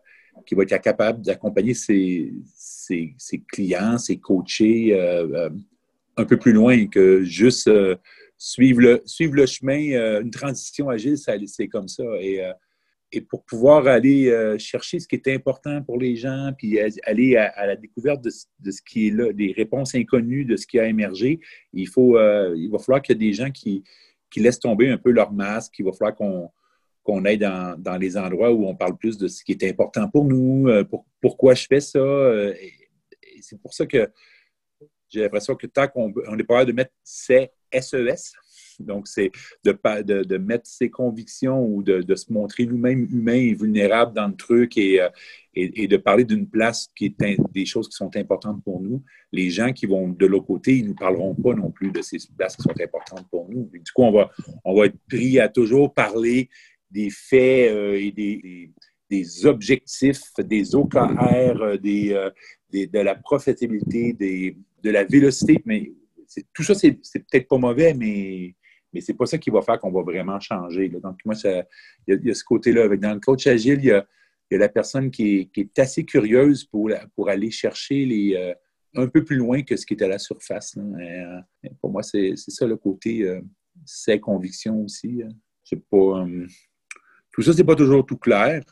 qui 0.47 0.55
va 0.55 0.63
être 0.63 0.81
capable 0.81 1.23
d'accompagner 1.23 1.75
ses, 1.75 2.33
clients, 3.49 3.99
ses 3.99 4.19
coachés 4.19 4.93
euh, 4.93 5.29
euh, 5.35 5.51
un 6.23 6.27
peu 6.27 6.39
plus 6.39 6.53
loin 6.53 6.87
que 6.87 7.23
juste 7.23 7.69
euh, 7.69 7.97
suivre, 8.39 8.81
le, 8.81 9.03
le 9.21 9.47
chemin. 9.47 10.21
une 10.21 10.31
transition 10.31 10.89
agile, 10.89 11.17
c'est 11.19 11.69
comme 11.69 11.89
ça. 11.89 12.05
Et, 12.21 12.41
et, 13.13 13.21
pour 13.21 13.45
pouvoir 13.45 13.87
aller 13.87 14.57
chercher 14.59 14.99
ce 14.99 15.07
qui 15.07 15.15
est 15.17 15.29
important 15.29 15.83
pour 15.83 15.99
les 15.99 16.17
gens, 16.17 16.51
puis 16.57 16.81
aller 17.05 17.37
à, 17.37 17.67
la 17.67 17.77
découverte 17.77 18.23
de, 18.25 18.31
ce 18.31 18.83
qui 18.83 19.09
est 19.09 19.11
là, 19.11 19.33
des 19.33 19.53
réponses 19.53 19.95
inconnues 19.95 20.45
de 20.45 20.57
ce 20.57 20.67
qui 20.67 20.81
a 20.81 20.87
émergé, 20.87 21.39
il, 21.73 21.87
faut, 21.87 22.19
il 22.19 22.69
va 22.69 22.79
falloir 22.79 23.01
qu'il 23.01 23.15
y 23.15 23.25
ait 23.25 23.29
des 23.29 23.35
gens 23.35 23.51
qui, 23.51 23.85
qui 24.29 24.41
laissent 24.41 24.59
tomber 24.59 24.89
un 24.89 24.99
peu 24.99 25.11
leur 25.11 25.33
masque. 25.33 25.75
Il 25.79 25.85
va 25.85 25.93
falloir 25.93 26.17
qu'on 26.17 26.51
qu'on 27.03 27.25
aille 27.25 27.39
dans, 27.39 27.77
dans, 27.79 27.97
les 27.97 28.17
endroits 28.17 28.53
où 28.53 28.67
on 28.67 28.77
parle 28.77 28.97
plus 28.97 29.19
de 29.19 29.29
ce 29.29 29.43
qui 29.43 29.53
est 29.53 29.65
important 29.65 30.09
pour 30.09 30.25
nous, 30.25 30.69
euh, 30.69 30.85
pour, 30.85 31.05
pourquoi 31.21 31.55
je 31.55 31.67
fais 31.67 31.81
ça. 31.81 31.99
Euh, 31.99 32.55
c'est 33.41 33.61
pour 33.61 33.75
ça 33.75 33.87
que 33.87 34.09
j'ai 35.13 35.21
l'impression 35.21 35.55
que 35.55 35.67
tant 35.67 35.89
qu'on 35.89 36.13
on 36.29 36.39
est 36.39 36.45
pas 36.45 36.65
de 36.65 36.73
mettre 36.73 36.93
ces 37.05 37.51
SES, 37.73 38.33
Donc, 38.81 39.07
c'est 39.07 39.31
de, 39.65 40.37
mettre 40.39 40.67
ses 40.67 40.91
convictions 40.91 41.65
ou 41.65 41.83
de, 41.83 42.15
se 42.15 42.33
montrer 42.33 42.67
nous-mêmes 42.67 43.07
humains 43.11 43.35
et 43.35 43.55
vulnérables 43.55 44.15
dans 44.15 44.29
le 44.29 44.35
truc 44.37 44.77
et, 44.77 45.01
euh, 45.01 45.09
de 45.55 45.97
parler 45.97 46.25
d'une 46.25 46.49
place 46.49 46.91
qui 46.97 47.07
est 47.07 47.41
des 47.53 47.67
choses 47.67 47.89
qui 47.89 47.97
sont 47.97 48.15
importantes 48.17 48.63
pour 48.65 48.81
nous. 48.81 49.03
Les 49.33 49.51
gens 49.51 49.73
qui 49.73 49.87
vont 49.87 50.09
de 50.09 50.27
l'autre 50.27 50.47
côté, 50.47 50.77
ils 50.77 50.85
ne 50.85 50.89
nous 50.89 50.95
parleront 50.95 51.35
pas 51.35 51.55
non 51.55 51.71
plus 51.71 51.91
de 51.91 52.03
ces 52.03 52.19
places 52.37 52.57
qui 52.57 52.63
sont 52.63 52.81
importantes 52.81 53.27
pour 53.31 53.49
nous. 53.49 53.69
du 53.73 53.93
coup, 53.93 54.03
on 54.03 54.13
va, 54.75 54.87
être 54.87 54.99
pris 55.09 55.39
à 55.39 55.49
toujours 55.49 55.93
parler 55.93 56.49
des 56.91 57.11
faits 57.11 57.73
euh, 57.73 57.95
et 57.95 58.13
des, 58.13 59.47
objectifs, 59.47 60.23
des 60.39 60.75
OKR, 60.75 61.63
euh, 61.63 61.77
des, 61.77 62.31
de 62.73 62.99
la 62.99 63.15
profitabilité, 63.15 64.15
des, 64.15 64.57
de 64.83 64.91
la 64.91 65.05
vélocité. 65.05 65.63
Mais 65.65 65.93
tout 66.53 66.63
ça, 66.63 66.75
c'est 66.75 66.93
peut-être 66.93 67.49
pas 67.49 67.59
mauvais, 67.59 67.95
mais 67.95 68.55
mais 68.93 69.01
c'est 69.01 69.15
pas 69.15 69.27
ça 69.27 69.39
qui 69.39 69.51
va 69.51 69.63
faire 69.63 69.79
qu'on 69.79 69.91
va 69.91 70.03
vraiment 70.03 70.39
changer. 70.39 70.89
Donc, 70.89 71.19
moi, 71.25 71.35
il 72.07 72.21
y, 72.23 72.31
a 72.31 72.35
ce 72.35 72.45
côté-là. 72.45 72.95
Dans 72.97 73.15
le 73.15 73.21
coach 73.21 73.47
agile, 73.47 73.79
il 73.83 73.87
y 73.87 73.91
a, 73.91 74.07
la 74.51 74.69
personne 74.69 75.11
qui 75.11 75.51
est, 75.57 75.79
assez 75.79 76.05
curieuse 76.05 76.65
pour, 76.65 76.91
aller 77.27 77.51
chercher 77.51 78.37
euh, 78.37 78.55
un 78.95 79.09
peu 79.09 79.25
plus 79.25 79.37
loin 79.37 79.63
que 79.63 79.77
ce 79.77 79.87
qui 79.87 79.95
est 79.95 80.03
à 80.03 80.09
la 80.09 80.19
surface. 80.19 80.77
Euh, 80.77 81.41
pour 81.81 81.91
moi, 81.91 82.03
c'est 82.03 82.37
ça 82.37 82.67
le 82.67 82.77
côté, 82.77 83.23
euh, 83.23 83.41
ses 83.87 84.21
convictions 84.21 84.85
aussi. 84.85 85.23
C'est 85.65 85.83
pas, 85.89 86.27
tout 87.33 87.43
ça, 87.43 87.55
c'est 87.55 87.65
pas 87.65 87.77
toujours 87.77 88.05
tout 88.05 88.19
clair. 88.19 88.63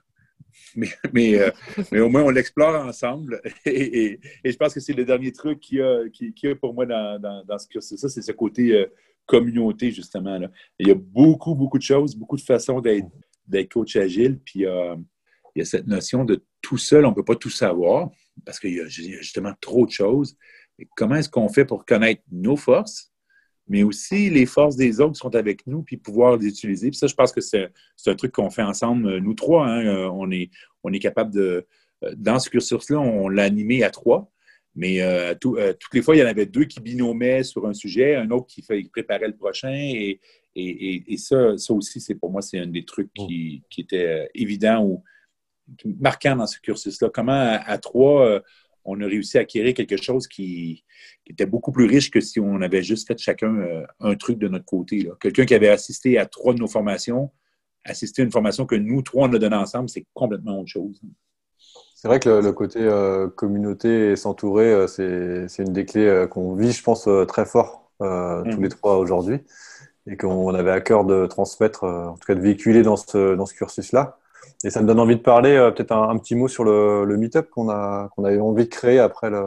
Mais, 0.76 0.88
mais, 1.12 1.52
mais, 1.90 2.00
au 2.00 2.08
moins, 2.08 2.22
on 2.22 2.30
l'explore 2.30 2.74
ensemble. 2.84 3.40
Et, 3.66 4.20
je 4.44 4.56
pense 4.56 4.72
que 4.72 4.80
c'est 4.80 4.92
le 4.92 5.04
dernier 5.04 5.32
truc 5.32 5.60
qu'il 5.60 5.78
y, 5.78 6.46
a, 6.46 6.54
pour 6.54 6.74
moi 6.74 6.86
dans, 6.86 7.20
dans, 7.20 7.44
dans 7.44 7.58
ce 7.58 7.66
cursus. 7.66 7.98
Ça, 7.98 8.08
c'est 8.08 8.22
ce 8.22 8.32
côté 8.32 8.86
communauté, 9.30 9.92
justement. 9.92 10.38
Là. 10.38 10.50
Il 10.80 10.88
y 10.88 10.90
a 10.90 10.96
beaucoup, 10.96 11.54
beaucoup 11.54 11.78
de 11.78 11.84
choses, 11.84 12.16
beaucoup 12.16 12.36
de 12.36 12.42
façons 12.42 12.80
d'être 12.80 13.72
coach 13.72 13.94
agile. 13.94 14.40
Puis 14.44 14.66
euh, 14.66 14.96
il 15.54 15.60
y 15.60 15.62
a 15.62 15.64
cette 15.64 15.86
notion 15.86 16.24
de 16.24 16.44
tout 16.60 16.78
seul, 16.78 17.06
on 17.06 17.10
ne 17.10 17.14
peut 17.14 17.24
pas 17.24 17.36
tout 17.36 17.50
savoir 17.50 18.10
parce 18.44 18.58
qu'il 18.58 18.74
y 18.74 18.80
a 18.80 18.86
justement 18.86 19.52
trop 19.60 19.86
de 19.86 19.90
choses. 19.90 20.36
comment 20.96 21.14
est-ce 21.14 21.28
qu'on 21.28 21.48
fait 21.48 21.64
pour 21.64 21.84
connaître 21.84 22.22
nos 22.32 22.56
forces, 22.56 23.09
mais 23.70 23.82
aussi 23.82 24.28
les 24.28 24.44
forces 24.44 24.76
des 24.76 25.00
autres 25.00 25.12
qui 25.12 25.20
sont 25.20 25.34
avec 25.34 25.66
nous, 25.66 25.82
puis 25.82 25.96
pouvoir 25.96 26.36
les 26.36 26.46
utiliser. 26.46 26.90
Puis 26.90 26.98
ça, 26.98 27.06
je 27.06 27.14
pense 27.14 27.32
que 27.32 27.40
c'est 27.40 27.70
un 28.06 28.14
truc 28.14 28.32
qu'on 28.32 28.50
fait 28.50 28.62
ensemble, 28.62 29.18
nous 29.18 29.32
trois. 29.32 29.66
Hein. 29.66 29.86
Euh, 29.86 30.10
on, 30.12 30.30
est, 30.30 30.50
on 30.84 30.92
est 30.92 30.98
capable 30.98 31.32
de. 31.32 31.66
Euh, 32.04 32.14
dans 32.16 32.38
ce 32.38 32.50
cursus-là, 32.50 32.98
on 33.00 33.28
l'a 33.28 33.44
animé 33.44 33.82
à 33.82 33.90
trois. 33.90 34.30
Mais 34.74 35.02
euh, 35.02 35.34
euh, 35.44 35.72
toutes 35.78 35.94
les 35.94 36.02
fois, 36.02 36.14
il 36.14 36.20
y 36.20 36.22
en 36.22 36.26
avait 36.26 36.46
deux 36.46 36.64
qui 36.64 36.80
binomaient 36.80 37.42
sur 37.42 37.66
un 37.66 37.74
sujet, 37.74 38.14
un 38.14 38.30
autre 38.30 38.46
qui, 38.46 38.62
fait, 38.62 38.82
préparait 38.90 39.28
le 39.28 39.36
prochain. 39.36 39.72
Et, 39.72 40.20
ça, 41.16 41.56
ça 41.58 41.72
aussi, 41.72 42.00
c'est 42.00 42.14
pour 42.14 42.30
moi, 42.30 42.42
c'est 42.42 42.58
un 42.58 42.66
des 42.66 42.84
trucs 42.84 43.12
qui, 43.14 43.62
qui 43.68 43.82
était 43.82 44.06
euh, 44.06 44.26
évident 44.34 44.84
ou 44.84 45.02
marquant 46.00 46.36
dans 46.36 46.46
ce 46.46 46.58
cursus-là. 46.60 47.10
Comment, 47.12 47.58
à, 47.64 47.78
trois, 47.78 48.40
on 48.84 49.00
a 49.00 49.06
réussi 49.06 49.38
à 49.38 49.42
acquérir 49.42 49.74
quelque 49.74 49.96
chose 49.96 50.26
qui, 50.26 50.84
était 51.26 51.46
beaucoup 51.46 51.70
plus 51.70 51.86
riche 51.86 52.10
que 52.10 52.20
si 52.20 52.40
on 52.40 52.60
avait 52.60 52.82
juste 52.82 53.06
fait 53.06 53.16
chacun 53.18 53.84
un 54.00 54.16
truc 54.16 54.38
de 54.38 54.48
notre 54.48 54.64
côté. 54.64 55.08
Quelqu'un 55.20 55.44
qui 55.44 55.54
avait 55.54 55.68
assisté 55.68 56.18
à 56.18 56.26
trois 56.26 56.54
de 56.54 56.58
nos 56.58 56.66
formations, 56.66 57.30
assister 57.84 58.22
à 58.22 58.24
une 58.24 58.32
formation 58.32 58.66
que 58.66 58.74
nous 58.74 59.02
trois, 59.02 59.28
on 59.28 59.32
a 59.32 59.38
donnée 59.38 59.54
ensemble, 59.54 59.88
c'est 59.88 60.06
complètement 60.12 60.58
autre 60.58 60.70
chose. 60.70 61.00
C'est 62.00 62.08
vrai 62.08 62.18
que 62.18 62.30
le, 62.30 62.52
côté 62.52 62.78
euh, 62.80 63.28
communauté 63.28 64.12
et 64.12 64.16
s'entourer, 64.16 64.72
euh, 64.72 64.86
c'est 64.86 65.62
une 65.62 65.74
des 65.74 65.84
clés 65.84 66.06
euh, 66.06 66.26
qu'on 66.26 66.54
vit, 66.54 66.72
je 66.72 66.82
pense, 66.82 67.06
très 67.28 67.44
fort 67.44 67.92
tous 67.98 68.06
mm. 68.06 68.62
les 68.62 68.70
trois 68.70 68.96
aujourd'hui 68.96 69.40
et 70.06 70.16
qu'on 70.16 70.54
avait 70.54 70.70
à 70.70 70.80
cœur 70.80 71.04
de 71.04 71.26
transmettre, 71.26 71.84
en 71.84 72.14
tout 72.14 72.26
cas 72.26 72.34
de 72.34 72.40
véhiculer 72.40 72.82
dans 72.82 72.96
ce, 72.96 73.34
dans 73.34 73.44
ce 73.44 73.52
cursus-là. 73.52 74.18
Et 74.64 74.70
ça 74.70 74.82
me 74.82 74.86
donne 74.86 75.00
envie 75.00 75.16
de 75.16 75.22
parler 75.22 75.70
peut-être 75.74 75.92
un, 75.92 76.16
petit 76.18 76.34
mot 76.34 76.48
sur 76.48 76.64
le, 76.64 77.04
le 77.04 77.16
meet-up 77.16 77.48
qu'on 77.50 77.66
qu'on 77.66 78.24
avait 78.24 78.40
envie 78.40 78.64
de 78.64 78.70
créer 78.70 78.98
après 78.98 79.30
le, 79.30 79.44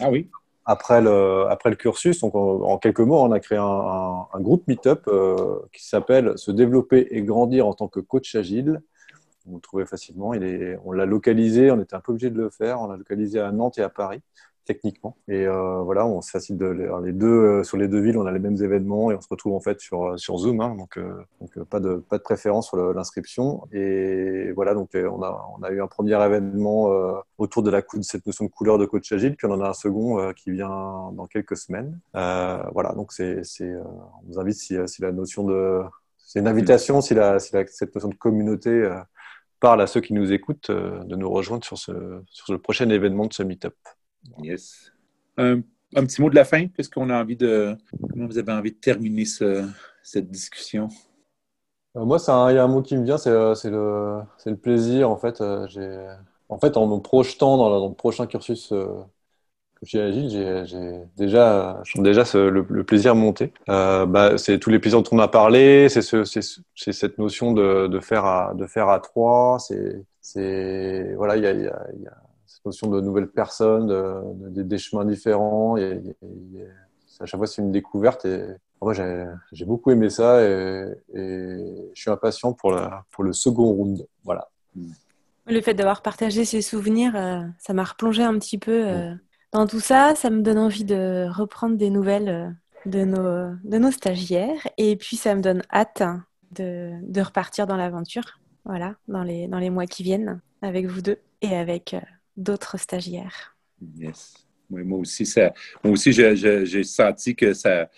ah 0.00 0.10
oui. 0.10 0.30
après 0.64 1.00
le, 1.00 1.46
après 1.48 1.70
le 1.70 1.76
cursus. 1.76 2.20
Donc, 2.20 2.34
en, 2.34 2.78
quelques 2.78 3.00
mots, 3.00 3.20
on 3.20 3.32
a 3.32 3.40
créé 3.40 3.58
un, 3.58 4.26
un, 4.32 4.40
groupe 4.40 4.66
meet-up 4.66 5.08
qui 5.72 5.86
s'appelle 5.86 6.32
Se 6.36 6.50
développer 6.50 7.08
et 7.10 7.22
grandir 7.22 7.66
en 7.66 7.74
tant 7.74 7.88
que 7.88 8.00
coach 8.00 8.34
agile 8.34 8.80
vous 9.46 9.56
le 9.56 9.60
trouvez 9.60 9.86
facilement. 9.86 10.34
Il 10.34 10.42
est, 10.42 10.78
on 10.84 10.92
l'a 10.92 11.06
localisé, 11.06 11.70
on 11.70 11.80
était 11.80 11.94
un 11.94 12.00
peu 12.00 12.12
obligé 12.12 12.30
de 12.30 12.36
le 12.38 12.50
faire. 12.50 12.80
On 12.80 12.88
l'a 12.88 12.96
localisé 12.96 13.40
à 13.40 13.52
Nantes 13.52 13.78
et 13.78 13.82
à 13.82 13.88
Paris, 13.88 14.20
techniquement. 14.64 15.16
Et 15.28 15.46
euh, 15.46 15.80
voilà, 15.82 16.06
on 16.06 16.20
facile 16.22 16.56
de 16.56 16.66
les 17.04 17.12
deux 17.12 17.26
euh, 17.26 17.64
sur 17.64 17.76
les 17.76 17.88
deux 17.88 18.00
villes, 18.00 18.18
on 18.18 18.26
a 18.26 18.32
les 18.32 18.38
mêmes 18.38 18.60
événements 18.62 19.10
et 19.10 19.14
on 19.14 19.20
se 19.20 19.28
retrouve 19.28 19.54
en 19.54 19.60
fait 19.60 19.80
sur 19.80 20.04
euh, 20.04 20.16
sur 20.16 20.38
Zoom. 20.38 20.60
Hein, 20.60 20.74
donc, 20.76 20.98
donc 21.40 21.64
pas 21.68 21.80
de 21.80 21.96
pas 21.96 22.18
de 22.18 22.22
préférence 22.22 22.68
sur 22.68 22.76
l'inscription. 22.94 23.66
Et 23.72 24.52
voilà, 24.52 24.74
donc 24.74 24.90
on 24.94 25.22
a 25.22 25.46
on 25.58 25.62
a 25.62 25.70
eu 25.70 25.82
un 25.82 25.86
premier 25.86 26.22
événement 26.24 26.90
autour 27.38 27.62
de 27.62 27.70
la 27.70 27.82
cette 28.02 28.26
notion 28.26 28.46
de 28.46 28.50
couleur 28.50 28.78
de 28.78 28.86
coach 28.86 29.10
agile, 29.12 29.36
puis 29.36 29.46
on 29.46 29.52
en 29.52 29.60
a 29.60 29.68
un 29.68 29.74
second 29.74 30.32
qui 30.32 30.50
vient 30.50 31.12
dans 31.12 31.26
quelques 31.26 31.56
semaines. 31.56 31.98
voilà, 32.12 32.92
donc 32.94 33.12
c'est 33.12 33.44
c'est 33.44 33.72
on 33.74 34.26
vous 34.26 34.38
invite 34.38 34.56
si, 34.56 34.76
si 34.86 35.02
la 35.02 35.12
notion 35.12 35.44
de 35.44 35.82
c'est 36.16 36.40
une 36.40 36.48
invitation, 36.48 37.00
si, 37.00 37.14
la, 37.14 37.38
si 37.38 37.54
la, 37.54 37.64
cette 37.66 37.94
notion 37.94 38.08
de 38.08 38.14
communauté 38.14 38.90
parle 39.64 39.80
à 39.80 39.86
ceux 39.86 40.02
qui 40.02 40.12
nous 40.12 40.30
écoutent 40.30 40.68
euh, 40.68 41.02
de 41.04 41.16
nous 41.16 41.30
rejoindre 41.30 41.64
sur, 41.64 41.78
ce, 41.78 42.20
sur 42.26 42.52
le 42.52 42.58
prochain 42.58 42.86
événement 42.90 43.24
de 43.24 43.32
ce 43.32 43.42
meet-up. 43.42 43.74
Yes. 44.42 44.92
Un, 45.36 45.62
petit 45.94 46.20
mot 46.20 46.30
de 46.30 46.34
la 46.34 46.44
fin. 46.44 46.68
Qu'est-ce 46.68 46.90
qu'on 46.90 47.10
a 47.10 47.20
envie 47.20 47.36
de. 47.36 47.76
Comment 48.10 48.26
vous 48.26 48.38
avez 48.38 48.52
envie 48.52 48.72
de 48.72 48.76
terminer 48.76 49.24
cette 50.02 50.30
discussion? 50.30 50.88
Euh, 51.96 52.04
moi, 52.04 52.18
il 52.50 52.54
y 52.54 52.58
a 52.58 52.64
un 52.64 52.68
mot 52.68 52.82
qui 52.82 52.96
me 52.96 53.04
vient, 53.04 53.18
c'est 53.18 53.30
euh, 53.30 53.54
le, 53.64 54.22
le, 54.50 54.56
plaisir. 54.56 55.10
En 55.10 55.16
fait, 55.16 55.40
en 55.40 56.58
fait, 56.58 56.76
en 56.76 56.86
me 56.86 57.00
projetant 57.00 57.56
dans, 57.56 57.88
le 57.88 57.94
prochain 57.94 58.26
cursus 58.26 58.72
chez 59.84 60.00
Agile, 60.00 60.30
j'ai 60.66 61.02
déjà, 61.16 61.82
déjà 61.96 62.24
le, 62.34 62.84
plaisir 62.84 63.14
monté. 63.14 63.52
Euh, 63.68 64.06
bah, 64.06 64.38
c'est 64.38 64.58
tous 64.58 64.70
les 64.70 64.78
plaisirs 64.78 65.02
dont 65.02 65.16
on 65.16 65.18
a 65.18 65.28
parlé, 65.28 65.88
c'est 65.88 66.02
ce, 66.02 66.24
cette 66.74 67.18
notion 67.18 67.52
de, 67.52 68.00
faire 68.00 68.24
à, 68.24 68.54
de 68.54 68.66
faire 68.66 68.88
à 68.88 69.00
trois, 69.00 69.58
c'est 70.20 71.14
voilà, 71.16 71.36
il 71.36 71.42
y 71.42 71.46
a, 71.46 71.88
notion 72.64 72.88
de 72.88 73.00
nouvelles 73.00 73.30
personnes, 73.30 73.88
de, 73.88 74.62
des 74.62 74.78
chemins 74.78 75.04
différents. 75.04 75.76
Et, 75.76 76.00
à 77.20 77.26
chaque 77.26 77.38
fois, 77.38 77.46
c'est 77.46 77.62
une 77.62 77.72
découverte. 77.72 78.24
Et 78.24 78.44
moi, 78.80 78.92
j'ai 79.52 79.64
beaucoup 79.64 79.90
aimé 79.90 80.10
ça 80.10 80.42
et, 80.42 80.94
je 81.14 81.90
suis 81.94 82.10
impatient 82.10 82.52
pour, 82.52 82.72
la, 82.72 83.04
pour 83.10 83.24
le 83.24 83.32
second 83.32 83.66
round. 83.72 84.06
Voilà. 84.24 84.48
Le 85.46 85.60
fait 85.60 85.74
d'avoir 85.74 86.02
partagé 86.02 86.44
ces 86.44 86.62
souvenirs, 86.62 87.14
euh, 87.16 87.40
ça 87.58 87.74
m'a 87.74 87.84
replongé 87.84 88.22
un 88.22 88.38
petit 88.38 88.58
peu. 88.58 88.86
Euh, 88.86 89.14
dans 89.52 89.66
tout 89.66 89.80
ça, 89.80 90.14
ça 90.14 90.30
me 90.30 90.40
donne 90.40 90.58
envie 90.58 90.84
de 90.84 91.28
reprendre 91.30 91.76
des 91.76 91.90
nouvelles 91.90 92.28
euh, 92.28 92.50
de 92.86 93.04
nos, 93.04 93.54
de 93.62 93.78
nos 93.78 93.90
stagiaires. 93.90 94.66
Et 94.78 94.96
puis, 94.96 95.16
ça 95.16 95.34
me 95.34 95.42
donne 95.42 95.62
hâte 95.72 96.02
de, 96.52 96.92
de 97.02 97.20
repartir 97.20 97.66
dans 97.66 97.76
l'aventure, 97.76 98.40
voilà, 98.64 98.94
dans 99.06 99.22
les, 99.22 99.46
dans 99.46 99.58
les 99.58 99.70
mois 99.70 99.86
qui 99.86 100.02
viennent, 100.02 100.40
avec 100.62 100.86
vous 100.86 101.02
deux 101.02 101.18
et 101.42 101.54
avec 101.56 101.94
d'autres 102.36 102.78
stagiaires. 102.78 103.56
Yes. 103.96 104.34
moi 104.70 104.98
aussi, 104.98 105.26
ça, 105.26 105.52
moi 105.82 105.92
aussi 105.92 106.12
j'ai 106.12 106.84
senti 106.84 107.34
que 107.34 107.52
ça, 107.52 107.88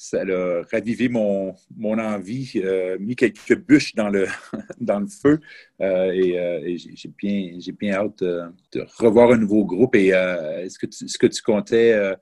ça 0.00 0.22
a 0.22 0.62
ravivé 0.70 1.08
mon, 1.08 1.54
mon 1.76 1.98
envie, 1.98 2.52
euh, 2.56 2.96
mis 3.00 3.16
quelques 3.16 3.56
bûches 3.58 3.96
dans 3.96 4.08
le, 4.08 4.28
dans 4.80 5.00
le 5.00 5.08
feu. 5.08 5.40
Euh, 5.80 6.12
et, 6.12 6.38
euh, 6.38 6.76
j'ai 6.76 7.10
bien, 7.18 7.58
bien 7.78 7.94
hâte 7.94 8.22
de, 8.22 8.86
revoir 8.98 9.32
un 9.32 9.38
nouveau 9.38 9.64
groupe. 9.64 9.96
Et 9.96 10.08
est-ce 10.08 10.78
que, 10.78 10.86
tu, 10.86 11.08
ce 11.08 11.18
que 11.18 11.26
tu 11.26 11.42
comptais, 11.42 12.14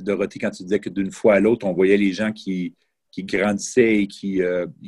Dorothée, 0.00 0.38
quand 0.38 0.50
tu 0.50 0.62
disais 0.62 0.78
que 0.78 0.90
d'une 0.90 1.10
fois 1.10 1.34
à 1.34 1.40
l'autre, 1.40 1.66
on 1.66 1.72
voyait 1.72 1.96
les 1.96 2.12
gens 2.12 2.30
qui, 2.30 2.76
qui 3.10 3.24
grandissaient 3.24 4.02
et 4.02 4.06
qui, 4.06 4.40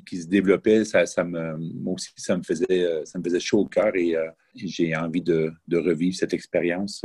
qui 0.07 0.23
se 0.23 0.27
développaient, 0.27 0.85
ça, 0.85 1.07
ça 1.07 1.25
me, 1.25 1.57
moi 1.57 1.95
aussi, 1.95 2.11
ça 2.17 2.37
me 2.37 2.43
faisait, 2.43 3.05
ça 3.05 3.19
me 3.19 3.25
faisait 3.25 3.41
chaud 3.41 3.61
au 3.61 3.67
cœur 3.67 3.95
et 3.97 4.15
j'ai 4.55 4.95
envie 4.95 5.23
de, 5.23 5.53
de, 5.67 5.79
revivre 5.79 6.15
cette 6.15 6.35
expérience 6.35 7.05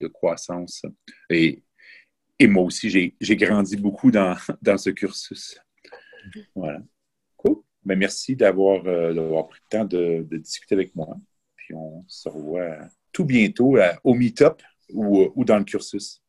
de 0.00 0.06
croissance. 0.08 0.82
Et 1.30 1.62
et 2.42 2.48
moi 2.48 2.64
aussi, 2.64 3.14
j'ai 3.20 3.36
grandi 3.36 3.76
beaucoup 3.76 4.10
dans, 4.10 4.34
dans, 4.62 4.76
ce 4.76 4.90
cursus. 4.90 5.60
Voilà. 6.56 6.80
Cool. 7.36 7.58
Ben, 7.84 7.96
merci 7.96 8.34
d'avoir 8.34 8.84
euh, 8.86 9.42
pris 9.44 9.60
le 9.70 9.78
temps 9.78 9.84
de, 9.84 10.26
discuter 10.38 10.74
avec 10.74 10.94
moi. 10.96 11.16
Puis 11.54 11.72
on 11.74 12.04
se 12.08 12.28
revoit 12.28 12.78
tout 13.12 13.24
bientôt 13.24 13.76
au 14.02 14.14
Meetup 14.14 14.60
ou, 14.92 15.30
ou 15.36 15.44
dans 15.44 15.58
le 15.58 15.64
cursus. 15.64 16.20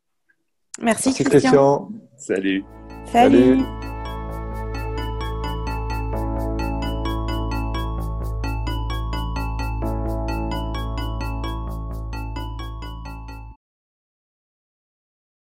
Merci, 0.80 1.14
Christian. 1.14 1.90
Salut. 2.18 2.64
Salut. 3.12 3.58